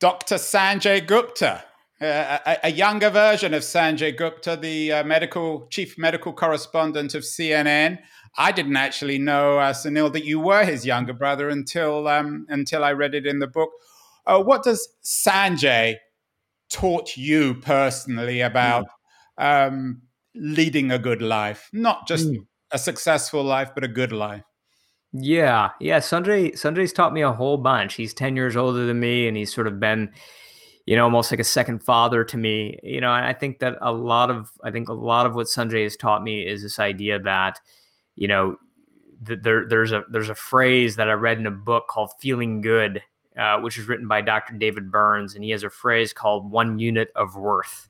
Dr. 0.00 0.36
Sanjay 0.36 1.06
Gupta, 1.06 1.64
uh, 2.00 2.38
a, 2.46 2.58
a, 2.64 2.70
younger 2.70 3.10
version 3.10 3.54
of 3.54 3.62
Sanjay 3.62 4.16
Gupta, 4.16 4.56
the 4.56 4.92
uh, 4.92 5.04
medical 5.04 5.66
chief 5.68 5.98
medical 5.98 6.32
correspondent 6.32 7.14
of 7.14 7.22
CNN. 7.22 7.98
I 8.38 8.52
didn't 8.52 8.76
actually 8.76 9.18
know, 9.18 9.58
uh, 9.58 9.72
Sunil, 9.72 10.12
that 10.12 10.24
you 10.24 10.38
were 10.38 10.64
his 10.64 10.84
younger 10.84 11.14
brother 11.14 11.48
until 11.48 12.06
um, 12.08 12.46
until 12.50 12.84
I 12.84 12.92
read 12.92 13.14
it 13.14 13.26
in 13.26 13.38
the 13.38 13.46
book. 13.46 13.70
Uh, 14.26 14.42
what 14.42 14.62
does 14.62 14.88
Sanjay 15.02 15.96
taught 16.68 17.16
you 17.16 17.54
personally 17.54 18.40
about 18.40 18.86
um, 19.38 20.02
leading 20.34 20.90
a 20.90 20.98
good 20.98 21.22
life, 21.22 21.68
not 21.72 22.06
just 22.06 22.28
mm. 22.28 22.46
a 22.70 22.78
successful 22.78 23.42
life, 23.42 23.70
but 23.74 23.84
a 23.84 23.88
good 23.88 24.12
life. 24.12 24.44
Yeah, 25.12 25.70
yeah. 25.80 25.98
Sanjay 26.00 26.52
Sanjay's 26.52 26.92
taught 26.92 27.12
me 27.12 27.22
a 27.22 27.32
whole 27.32 27.56
bunch. 27.56 27.94
He's 27.94 28.12
ten 28.12 28.36
years 28.36 28.56
older 28.56 28.84
than 28.86 29.00
me, 29.00 29.28
and 29.28 29.36
he's 29.36 29.54
sort 29.54 29.66
of 29.66 29.80
been, 29.80 30.12
you 30.84 30.96
know, 30.96 31.04
almost 31.04 31.30
like 31.30 31.40
a 31.40 31.44
second 31.44 31.82
father 31.82 32.24
to 32.24 32.36
me. 32.36 32.78
You 32.82 33.00
know, 33.00 33.12
and 33.12 33.24
I 33.24 33.32
think 33.32 33.60
that 33.60 33.78
a 33.80 33.92
lot 33.92 34.30
of 34.30 34.50
I 34.62 34.70
think 34.70 34.88
a 34.88 34.94
lot 34.94 35.26
of 35.26 35.34
what 35.34 35.46
Sanjay 35.46 35.84
has 35.84 35.96
taught 35.96 36.22
me 36.22 36.46
is 36.46 36.62
this 36.62 36.78
idea 36.78 37.18
that, 37.20 37.60
you 38.14 38.28
know, 38.28 38.56
that 39.22 39.42
there 39.42 39.66
there's 39.68 39.92
a 39.92 40.04
there's 40.10 40.28
a 40.28 40.34
phrase 40.34 40.96
that 40.96 41.08
I 41.08 41.14
read 41.14 41.38
in 41.38 41.46
a 41.46 41.52
book 41.52 41.86
called 41.88 42.10
"Feeling 42.20 42.60
Good," 42.60 43.02
uh, 43.38 43.60
which 43.60 43.78
is 43.78 43.88
written 43.88 44.08
by 44.08 44.20
Dr. 44.20 44.54
David 44.54 44.90
Burns, 44.90 45.34
and 45.34 45.44
he 45.44 45.50
has 45.50 45.62
a 45.62 45.70
phrase 45.70 46.12
called 46.12 46.50
"one 46.50 46.78
unit 46.78 47.08
of 47.14 47.36
worth." 47.36 47.88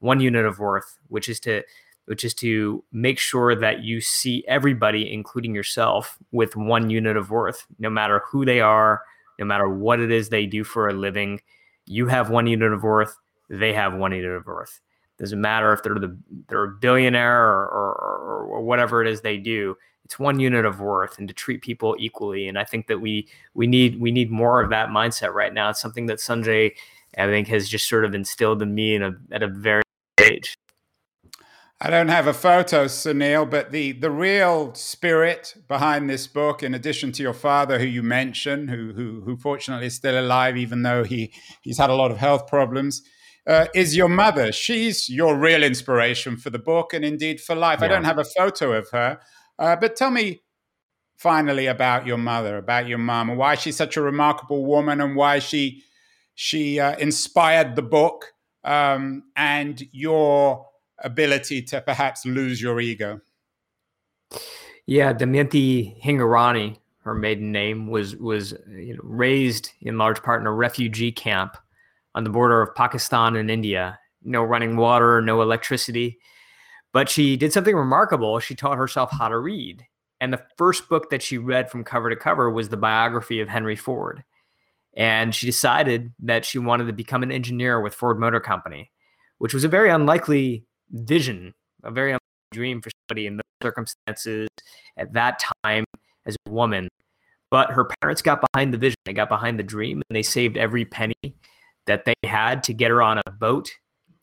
One 0.00 0.20
unit 0.20 0.44
of 0.44 0.58
worth, 0.58 0.98
which 1.08 1.28
is 1.28 1.40
to 1.40 1.62
which 2.06 2.22
is 2.22 2.34
to 2.34 2.84
make 2.92 3.18
sure 3.18 3.54
that 3.54 3.82
you 3.82 4.00
see 4.00 4.44
everybody, 4.46 5.10
including 5.12 5.54
yourself, 5.54 6.18
with 6.32 6.54
one 6.54 6.90
unit 6.90 7.16
of 7.16 7.30
worth, 7.30 7.66
no 7.78 7.88
matter 7.88 8.22
who 8.30 8.44
they 8.44 8.60
are, 8.60 9.00
no 9.38 9.44
matter 9.46 9.68
what 9.68 10.00
it 10.00 10.10
is 10.10 10.28
they 10.28 10.44
do 10.44 10.64
for 10.64 10.88
a 10.88 10.92
living. 10.92 11.40
You 11.86 12.06
have 12.08 12.28
one 12.28 12.46
unit 12.46 12.72
of 12.72 12.82
worth, 12.82 13.16
they 13.48 13.72
have 13.72 13.94
one 13.94 14.12
unit 14.12 14.32
of 14.32 14.46
worth. 14.46 14.80
Doesn't 15.18 15.40
matter 15.40 15.72
if 15.72 15.82
they're 15.82 15.94
the 15.94 16.16
they're 16.48 16.64
a 16.64 16.68
billionaire 16.68 17.40
or, 17.40 17.66
or, 17.66 18.46
or 18.50 18.62
whatever 18.62 19.00
it 19.00 19.08
is 19.08 19.20
they 19.20 19.38
do. 19.38 19.76
It's 20.04 20.18
one 20.18 20.40
unit 20.40 20.66
of 20.66 20.80
worth, 20.80 21.18
and 21.18 21.28
to 21.28 21.34
treat 21.34 21.62
people 21.62 21.96
equally. 21.98 22.48
And 22.48 22.58
I 22.58 22.64
think 22.64 22.88
that 22.88 23.00
we 23.00 23.28
we 23.54 23.66
need 23.66 24.00
we 24.00 24.10
need 24.10 24.30
more 24.30 24.60
of 24.60 24.70
that 24.70 24.88
mindset 24.88 25.32
right 25.32 25.54
now. 25.54 25.70
It's 25.70 25.80
something 25.80 26.06
that 26.06 26.18
Sanjay 26.18 26.72
I 27.16 27.26
think 27.26 27.46
has 27.48 27.68
just 27.68 27.88
sort 27.88 28.04
of 28.04 28.14
instilled 28.14 28.60
in 28.60 28.74
me 28.74 28.96
in 28.96 29.02
a, 29.02 29.12
at 29.30 29.42
a 29.42 29.46
very 29.48 29.83
age. 30.24 30.56
I 31.80 31.90
don't 31.90 32.08
have 32.08 32.26
a 32.26 32.32
photo, 32.32 32.86
Sunil, 32.86 33.50
but 33.50 33.72
the, 33.72 33.92
the 33.92 34.10
real 34.10 34.72
spirit 34.74 35.54
behind 35.68 36.08
this 36.08 36.26
book, 36.26 36.62
in 36.62 36.72
addition 36.72 37.12
to 37.12 37.22
your 37.22 37.34
father, 37.34 37.78
who 37.78 37.84
you 37.84 38.02
mentioned, 38.02 38.70
who, 38.70 38.92
who, 38.94 39.22
who 39.22 39.36
fortunately 39.36 39.88
is 39.88 39.94
still 39.94 40.18
alive, 40.18 40.56
even 40.56 40.82
though 40.82 41.04
he, 41.04 41.32
he's 41.62 41.78
had 41.78 41.90
a 41.90 41.94
lot 41.94 42.10
of 42.10 42.18
health 42.18 42.46
problems, 42.46 43.02
uh, 43.46 43.66
is 43.74 43.96
your 43.96 44.08
mother. 44.08 44.52
She's 44.52 45.10
your 45.10 45.36
real 45.36 45.62
inspiration 45.62 46.36
for 46.36 46.48
the 46.48 46.58
book 46.58 46.94
and 46.94 47.04
indeed 47.04 47.40
for 47.40 47.54
life. 47.54 47.80
Yeah. 47.80 47.86
I 47.86 47.88
don't 47.88 48.04
have 48.04 48.18
a 48.18 48.24
photo 48.24 48.72
of 48.72 48.88
her, 48.90 49.18
uh, 49.58 49.76
but 49.76 49.96
tell 49.96 50.10
me 50.10 50.42
finally 51.18 51.66
about 51.66 52.06
your 52.06 52.18
mother, 52.18 52.56
about 52.56 52.86
your 52.86 52.98
mom, 52.98 53.36
why 53.36 53.56
she's 53.56 53.76
such 53.76 53.96
a 53.96 54.00
remarkable 54.00 54.64
woman 54.64 55.00
and 55.00 55.16
why 55.16 55.38
she, 55.38 55.82
she 56.34 56.80
uh, 56.80 56.96
inspired 56.96 57.76
the 57.76 57.82
book 57.82 58.33
um, 58.64 59.24
and 59.36 59.82
your 59.92 60.66
ability 60.98 61.62
to 61.62 61.80
perhaps 61.80 62.24
lose 62.24 62.60
your 62.60 62.80
ego. 62.80 63.20
Yeah, 64.86 65.12
Damayanti 65.12 66.02
Hingorani, 66.02 66.76
her 67.04 67.14
maiden 67.14 67.52
name, 67.52 67.88
was 67.88 68.16
was 68.16 68.54
you 68.68 68.94
know, 68.94 69.00
raised 69.02 69.70
in 69.80 69.98
large 69.98 70.22
part 70.22 70.40
in 70.40 70.46
a 70.46 70.52
refugee 70.52 71.12
camp 71.12 71.56
on 72.14 72.24
the 72.24 72.30
border 72.30 72.60
of 72.60 72.74
Pakistan 72.74 73.36
and 73.36 73.50
India. 73.50 73.98
No 74.22 74.42
running 74.42 74.76
water, 74.76 75.20
no 75.20 75.42
electricity. 75.42 76.18
But 76.92 77.08
she 77.08 77.36
did 77.36 77.52
something 77.52 77.74
remarkable. 77.74 78.38
She 78.38 78.54
taught 78.54 78.78
herself 78.78 79.10
how 79.10 79.28
to 79.28 79.38
read. 79.38 79.84
And 80.20 80.32
the 80.32 80.42
first 80.56 80.88
book 80.88 81.10
that 81.10 81.22
she 81.22 81.38
read 81.38 81.70
from 81.70 81.84
cover 81.84 82.08
to 82.08 82.16
cover 82.16 82.50
was 82.50 82.68
the 82.68 82.76
biography 82.76 83.40
of 83.40 83.48
Henry 83.48 83.76
Ford. 83.76 84.22
And 84.96 85.34
she 85.34 85.46
decided 85.46 86.12
that 86.20 86.44
she 86.44 86.58
wanted 86.58 86.86
to 86.86 86.92
become 86.92 87.22
an 87.22 87.32
engineer 87.32 87.80
with 87.80 87.94
Ford 87.94 88.18
Motor 88.18 88.40
Company, 88.40 88.90
which 89.38 89.52
was 89.52 89.64
a 89.64 89.68
very 89.68 89.90
unlikely 89.90 90.64
vision, 90.90 91.52
a 91.82 91.90
very 91.90 92.10
unlikely 92.10 92.20
dream 92.52 92.80
for 92.80 92.90
somebody 93.08 93.26
in 93.26 93.36
those 93.36 93.42
circumstances 93.62 94.48
at 94.96 95.12
that 95.14 95.42
time 95.64 95.84
as 96.26 96.36
a 96.46 96.50
woman. 96.50 96.88
But 97.50 97.70
her 97.72 97.88
parents 98.00 98.22
got 98.22 98.44
behind 98.52 98.72
the 98.72 98.78
vision, 98.78 98.96
they 99.04 99.12
got 99.12 99.28
behind 99.28 99.58
the 99.58 99.64
dream, 99.64 100.02
and 100.08 100.16
they 100.16 100.22
saved 100.22 100.56
every 100.56 100.84
penny 100.84 101.14
that 101.86 102.04
they 102.04 102.14
had 102.24 102.62
to 102.64 102.72
get 102.72 102.90
her 102.90 103.02
on 103.02 103.20
a 103.26 103.30
boat, 103.30 103.70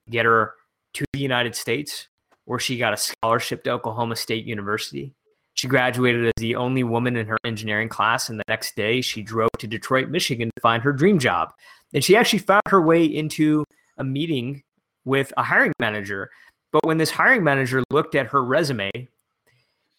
get 0.09 0.25
her 0.25 0.53
to 0.93 1.05
the 1.13 1.19
United 1.19 1.55
States, 1.55 2.07
where 2.45 2.59
she 2.59 2.77
got 2.77 2.93
a 2.93 2.97
scholarship 2.97 3.63
to 3.63 3.71
Oklahoma 3.71 4.15
State 4.15 4.45
University. 4.45 5.13
She 5.61 5.67
graduated 5.67 6.25
as 6.25 6.33
the 6.37 6.55
only 6.55 6.83
woman 6.83 7.15
in 7.15 7.27
her 7.27 7.37
engineering 7.45 7.87
class, 7.87 8.29
and 8.29 8.39
the 8.39 8.43
next 8.47 8.75
day 8.75 8.99
she 8.99 9.21
drove 9.21 9.51
to 9.59 9.67
Detroit, 9.67 10.09
Michigan 10.09 10.49
to 10.55 10.59
find 10.59 10.81
her 10.81 10.91
dream 10.91 11.19
job. 11.19 11.53
And 11.93 12.03
she 12.03 12.15
actually 12.15 12.39
found 12.39 12.63
her 12.69 12.81
way 12.81 13.05
into 13.05 13.63
a 13.95 14.03
meeting 14.03 14.63
with 15.05 15.31
a 15.37 15.43
hiring 15.43 15.73
manager. 15.79 16.31
But 16.71 16.83
when 16.83 16.97
this 16.97 17.11
hiring 17.11 17.43
manager 17.43 17.83
looked 17.91 18.15
at 18.15 18.25
her 18.25 18.43
resume, 18.43 18.89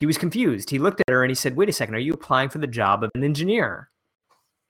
he 0.00 0.06
was 0.06 0.18
confused. 0.18 0.68
He 0.68 0.80
looked 0.80 1.00
at 1.00 1.12
her 1.12 1.22
and 1.22 1.30
he 1.30 1.36
said, 1.36 1.54
Wait 1.54 1.68
a 1.68 1.72
second, 1.72 1.94
are 1.94 2.00
you 2.00 2.14
applying 2.14 2.48
for 2.48 2.58
the 2.58 2.66
job 2.66 3.04
of 3.04 3.12
an 3.14 3.22
engineer? 3.22 3.88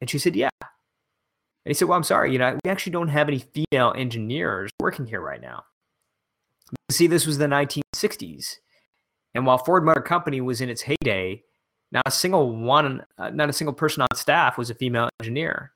And 0.03 0.11
she 0.11 0.19
said, 0.19 0.37
Yeah. 0.37 0.51
And 0.61 1.71
he 1.71 1.73
said, 1.73 1.89
Well, 1.89 1.97
I'm 1.97 2.05
sorry, 2.05 2.35
you 2.35 2.39
know, 2.39 2.59
we 2.63 2.71
actually 2.71 2.93
don't 2.93 3.09
have 3.09 3.29
any 3.29 3.39
female 3.39 3.95
engineers 3.97 4.71
working 4.79 5.07
here 5.07 5.23
right 5.23 5.41
now. 5.41 5.65
See, 6.91 7.07
this 7.07 7.27
was 7.27 7.39
the 7.39 7.47
1960s. 7.47 8.57
And 9.35 9.47
while 9.47 9.59
Ford 9.59 9.85
Motor 9.85 10.03
Company 10.03 10.41
was 10.41 10.61
in 10.61 10.69
its 10.69 10.83
heyday, 10.83 11.43
not 11.91 12.03
a 12.07 12.11
single 12.11 12.57
one, 12.57 13.05
uh, 13.19 13.31
not 13.31 13.49
a 13.49 13.53
single 13.53 13.75
person 13.75 14.03
on 14.03 14.09
staff 14.15 14.59
was 14.59 14.71
a 14.71 14.75
female 14.75 15.09
engineer. 15.21 15.73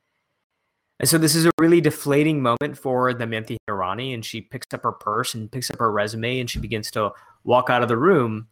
And 0.98 1.08
so 1.08 1.18
this 1.18 1.34
is 1.34 1.44
a 1.44 1.52
really 1.58 1.80
deflating 1.80 2.40
moment 2.40 2.78
for 2.78 3.12
the 3.12 3.26
Damayanti 3.26 3.58
Hingorani, 3.68 4.14
and 4.14 4.24
she 4.24 4.40
picks 4.40 4.72
up 4.72 4.82
her 4.82 4.92
purse 4.92 5.34
and 5.34 5.52
picks 5.52 5.70
up 5.70 5.78
her 5.78 5.92
resume 5.92 6.40
and 6.40 6.48
she 6.48 6.58
begins 6.58 6.90
to 6.92 7.12
walk 7.44 7.68
out 7.68 7.82
of 7.82 7.88
the 7.88 7.98
room. 7.98 8.48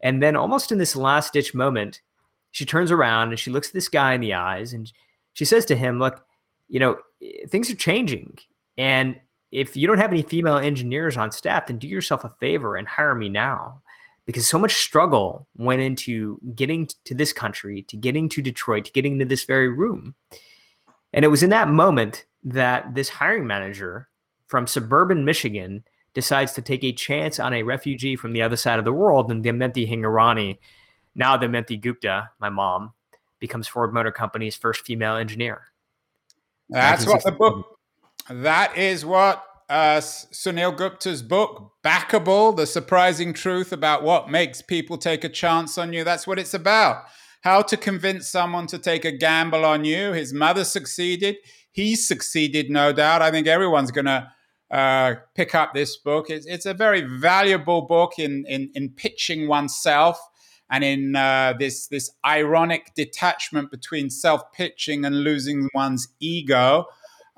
And 0.00 0.22
then, 0.22 0.36
almost 0.36 0.70
in 0.70 0.78
this 0.78 0.94
last 0.94 1.32
ditch 1.32 1.54
moment, 1.54 2.00
she 2.52 2.64
turns 2.64 2.92
around 2.92 3.30
and 3.30 3.38
she 3.38 3.50
looks 3.50 3.70
this 3.70 3.88
guy 3.88 4.14
in 4.14 4.20
the 4.20 4.34
eyes 4.34 4.72
and 4.72 4.90
she 5.32 5.44
says 5.44 5.64
to 5.66 5.76
him, 5.76 5.98
Look, 5.98 6.24
you 6.68 6.78
know, 6.78 6.98
things 7.48 7.68
are 7.68 7.76
changing. 7.76 8.38
And 8.76 9.18
if 9.50 9.76
you 9.76 9.88
don't 9.88 9.98
have 9.98 10.12
any 10.12 10.22
female 10.22 10.58
engineers 10.58 11.16
on 11.16 11.32
staff, 11.32 11.66
then 11.66 11.78
do 11.78 11.88
yourself 11.88 12.22
a 12.22 12.34
favor 12.38 12.76
and 12.76 12.86
hire 12.86 13.14
me 13.14 13.28
now 13.28 13.82
because 14.28 14.46
so 14.46 14.58
much 14.58 14.74
struggle 14.74 15.48
went 15.56 15.80
into 15.80 16.38
getting 16.54 16.86
to 17.06 17.14
this 17.14 17.32
country, 17.32 17.80
to 17.84 17.96
getting 17.96 18.28
to 18.28 18.42
Detroit, 18.42 18.84
to 18.84 18.92
getting 18.92 19.18
to 19.18 19.24
this 19.24 19.44
very 19.44 19.70
room. 19.70 20.14
And 21.14 21.24
it 21.24 21.28
was 21.28 21.42
in 21.42 21.48
that 21.48 21.70
moment 21.70 22.26
that 22.44 22.94
this 22.94 23.08
hiring 23.08 23.46
manager 23.46 24.10
from 24.46 24.66
suburban 24.66 25.24
Michigan 25.24 25.82
decides 26.12 26.52
to 26.52 26.60
take 26.60 26.84
a 26.84 26.92
chance 26.92 27.40
on 27.40 27.54
a 27.54 27.62
refugee 27.62 28.16
from 28.16 28.34
the 28.34 28.42
other 28.42 28.56
side 28.56 28.78
of 28.78 28.84
the 28.84 28.92
world, 28.92 29.30
and 29.30 29.42
Damayanti 29.42 29.88
Hingorani, 29.88 30.58
now 31.14 31.38
Damayanti 31.38 31.80
Gupta, 31.80 32.28
my 32.38 32.50
mom, 32.50 32.92
becomes 33.38 33.66
Ford 33.66 33.94
Motor 33.94 34.12
Company's 34.12 34.56
first 34.56 34.84
female 34.84 35.16
engineer. 35.16 35.72
That's 36.68 37.06
what 37.06 37.24
the 37.24 37.32
book. 37.32 37.78
That 38.28 38.76
is 38.76 39.06
what 39.06 39.42
uh, 39.68 40.00
Sunil 40.00 40.76
Gupta's 40.76 41.22
book, 41.22 41.72
Backable 41.84 42.56
The 42.56 42.66
Surprising 42.66 43.32
Truth 43.32 43.72
About 43.72 44.02
What 44.02 44.30
Makes 44.30 44.62
People 44.62 44.96
Take 44.96 45.24
a 45.24 45.28
Chance 45.28 45.76
on 45.78 45.92
You. 45.92 46.04
That's 46.04 46.26
what 46.26 46.38
it's 46.38 46.54
about. 46.54 47.04
How 47.42 47.62
to 47.62 47.76
convince 47.76 48.28
someone 48.28 48.66
to 48.68 48.78
take 48.78 49.04
a 49.04 49.12
gamble 49.12 49.64
on 49.64 49.84
you. 49.84 50.12
His 50.12 50.32
mother 50.32 50.64
succeeded. 50.64 51.36
He 51.70 51.94
succeeded, 51.94 52.70
no 52.70 52.92
doubt. 52.92 53.22
I 53.22 53.30
think 53.30 53.46
everyone's 53.46 53.90
going 53.90 54.06
to 54.06 54.32
uh, 54.70 55.14
pick 55.34 55.54
up 55.54 55.74
this 55.74 55.96
book. 55.96 56.30
It's, 56.30 56.46
it's, 56.46 56.66
a 56.66 56.74
very 56.74 57.02
valuable 57.02 57.82
book 57.82 58.18
in, 58.18 58.44
in, 58.48 58.70
in 58.74 58.90
pitching 58.90 59.48
oneself 59.48 60.20
and 60.70 60.84
in 60.84 61.16
uh, 61.16 61.54
this, 61.58 61.86
this 61.86 62.10
ironic 62.26 62.92
detachment 62.94 63.70
between 63.70 64.10
self 64.10 64.52
pitching 64.52 65.04
and 65.04 65.22
losing 65.22 65.68
one's 65.74 66.08
ego. 66.20 66.86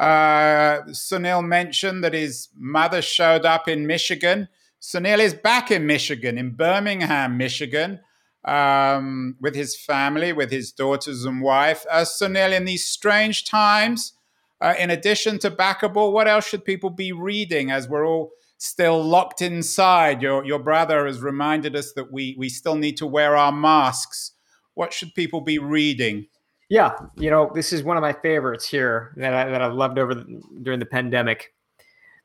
Uh, 0.00 0.80
Sunil 0.88 1.46
mentioned 1.46 2.02
that 2.02 2.14
his 2.14 2.48
mother 2.56 3.02
showed 3.02 3.44
up 3.44 3.68
in 3.68 3.86
Michigan. 3.86 4.48
Sunil 4.80 5.18
is 5.18 5.34
back 5.34 5.70
in 5.70 5.86
Michigan, 5.86 6.38
in 6.38 6.52
Birmingham, 6.52 7.36
Michigan, 7.36 8.00
um, 8.46 9.36
with 9.42 9.54
his 9.54 9.76
family, 9.76 10.32
with 10.32 10.50
his 10.50 10.72
daughters 10.72 11.26
and 11.26 11.42
wife. 11.42 11.84
Uh, 11.90 12.00
Sunil, 12.00 12.56
in 12.56 12.64
these 12.64 12.86
strange 12.86 13.44
times, 13.44 14.14
uh, 14.62 14.72
in 14.78 14.88
addition 14.88 15.38
to 15.40 15.50
Backable, 15.50 16.12
what 16.12 16.26
else 16.26 16.48
should 16.48 16.64
people 16.64 16.88
be 16.88 17.12
reading 17.12 17.70
as 17.70 17.86
we're 17.86 18.06
all 18.06 18.30
still 18.56 19.04
locked 19.04 19.42
inside? 19.42 20.22
Your, 20.22 20.46
your 20.46 20.60
brother 20.60 21.04
has 21.04 21.20
reminded 21.20 21.76
us 21.76 21.92
that 21.92 22.10
we, 22.10 22.34
we 22.38 22.48
still 22.48 22.76
need 22.76 22.96
to 22.96 23.06
wear 23.06 23.36
our 23.36 23.52
masks. 23.52 24.32
What 24.72 24.94
should 24.94 25.14
people 25.14 25.42
be 25.42 25.58
reading? 25.58 26.26
Yeah, 26.70 26.92
you 27.16 27.30
know, 27.30 27.50
this 27.52 27.72
is 27.72 27.82
one 27.82 27.96
of 27.96 28.00
my 28.00 28.12
favorites 28.12 28.66
here 28.66 29.12
that 29.16 29.34
I, 29.34 29.50
that 29.50 29.60
I've 29.60 29.74
loved 29.74 29.98
over 29.98 30.14
the, 30.14 30.40
during 30.62 30.78
the 30.78 30.86
pandemic. 30.86 31.52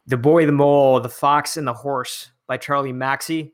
The 0.05 0.17
Boy, 0.17 0.45
the 0.45 0.51
Mole, 0.51 0.99
the 0.99 1.09
Fox, 1.09 1.57
and 1.57 1.67
the 1.67 1.73
Horse 1.73 2.29
by 2.47 2.57
Charlie 2.57 2.93
Mackesy. 2.93 3.53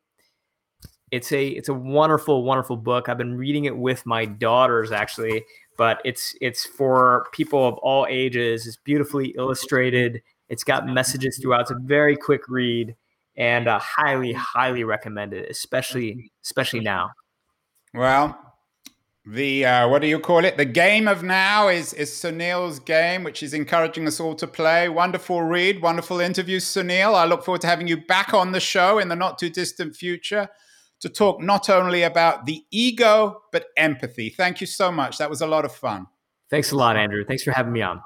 It's 1.09 1.31
a 1.31 1.47
it's 1.47 1.69
a 1.69 1.73
wonderful, 1.73 2.43
wonderful 2.43 2.75
book. 2.75 3.07
I've 3.07 3.17
been 3.17 3.37
reading 3.37 3.65
it 3.65 3.77
with 3.77 4.05
my 4.05 4.25
daughters 4.25 4.91
actually, 4.91 5.45
but 5.77 6.01
it's 6.03 6.35
it's 6.41 6.65
for 6.65 7.27
people 7.31 7.65
of 7.65 7.75
all 7.75 8.05
ages. 8.09 8.67
It's 8.67 8.77
beautifully 8.77 9.29
illustrated. 9.37 10.21
It's 10.49 10.65
got 10.65 10.87
messages 10.87 11.39
throughout. 11.41 11.61
It's 11.61 11.71
a 11.71 11.79
very 11.79 12.17
quick 12.17 12.41
read, 12.49 12.95
and 13.37 13.69
uh, 13.69 13.79
highly, 13.79 14.33
highly 14.33 14.83
recommended, 14.83 15.49
especially 15.49 16.31
especially 16.43 16.81
now. 16.81 17.11
Well, 17.93 18.50
the 19.25 19.65
uh, 19.65 19.87
what 19.87 20.01
do 20.01 20.07
you 20.07 20.19
call 20.19 20.45
it? 20.45 20.57
The 20.57 20.65
game 20.65 21.07
of 21.07 21.21
now 21.21 21.67
is 21.67 21.93
is 21.93 22.09
Sunil's 22.09 22.79
game, 22.79 23.23
which 23.23 23.43
is 23.43 23.53
encouraging 23.53 24.07
us 24.07 24.19
all 24.19 24.33
to 24.35 24.47
play. 24.47 24.89
Wonderful 24.89 25.43
read, 25.43 25.81
wonderful 25.81 26.19
interview, 26.19 26.59
Sunil. 26.59 27.13
I 27.13 27.25
look 27.25 27.43
forward 27.43 27.61
to 27.61 27.67
having 27.67 27.87
you 27.87 27.97
back 27.97 28.33
on 28.33 28.51
the 28.51 28.59
show 28.59 28.97
in 28.97 29.09
the 29.09 29.15
not 29.15 29.37
too 29.37 29.49
distant 29.49 29.95
future 29.95 30.49
to 31.01 31.09
talk 31.09 31.39
not 31.41 31.69
only 31.69 32.03
about 32.03 32.45
the 32.45 32.63
ego 32.71 33.41
but 33.51 33.67
empathy. 33.77 34.29
Thank 34.29 34.59
you 34.59 34.67
so 34.67 34.91
much. 34.91 35.17
That 35.19 35.29
was 35.29 35.41
a 35.41 35.47
lot 35.47 35.65
of 35.65 35.75
fun. 35.75 36.07
Thanks 36.49 36.71
a 36.71 36.75
lot, 36.75 36.97
Andrew. 36.97 37.23
Thanks 37.23 37.43
for 37.43 37.51
having 37.51 37.73
me 37.73 37.81
on. 37.81 38.01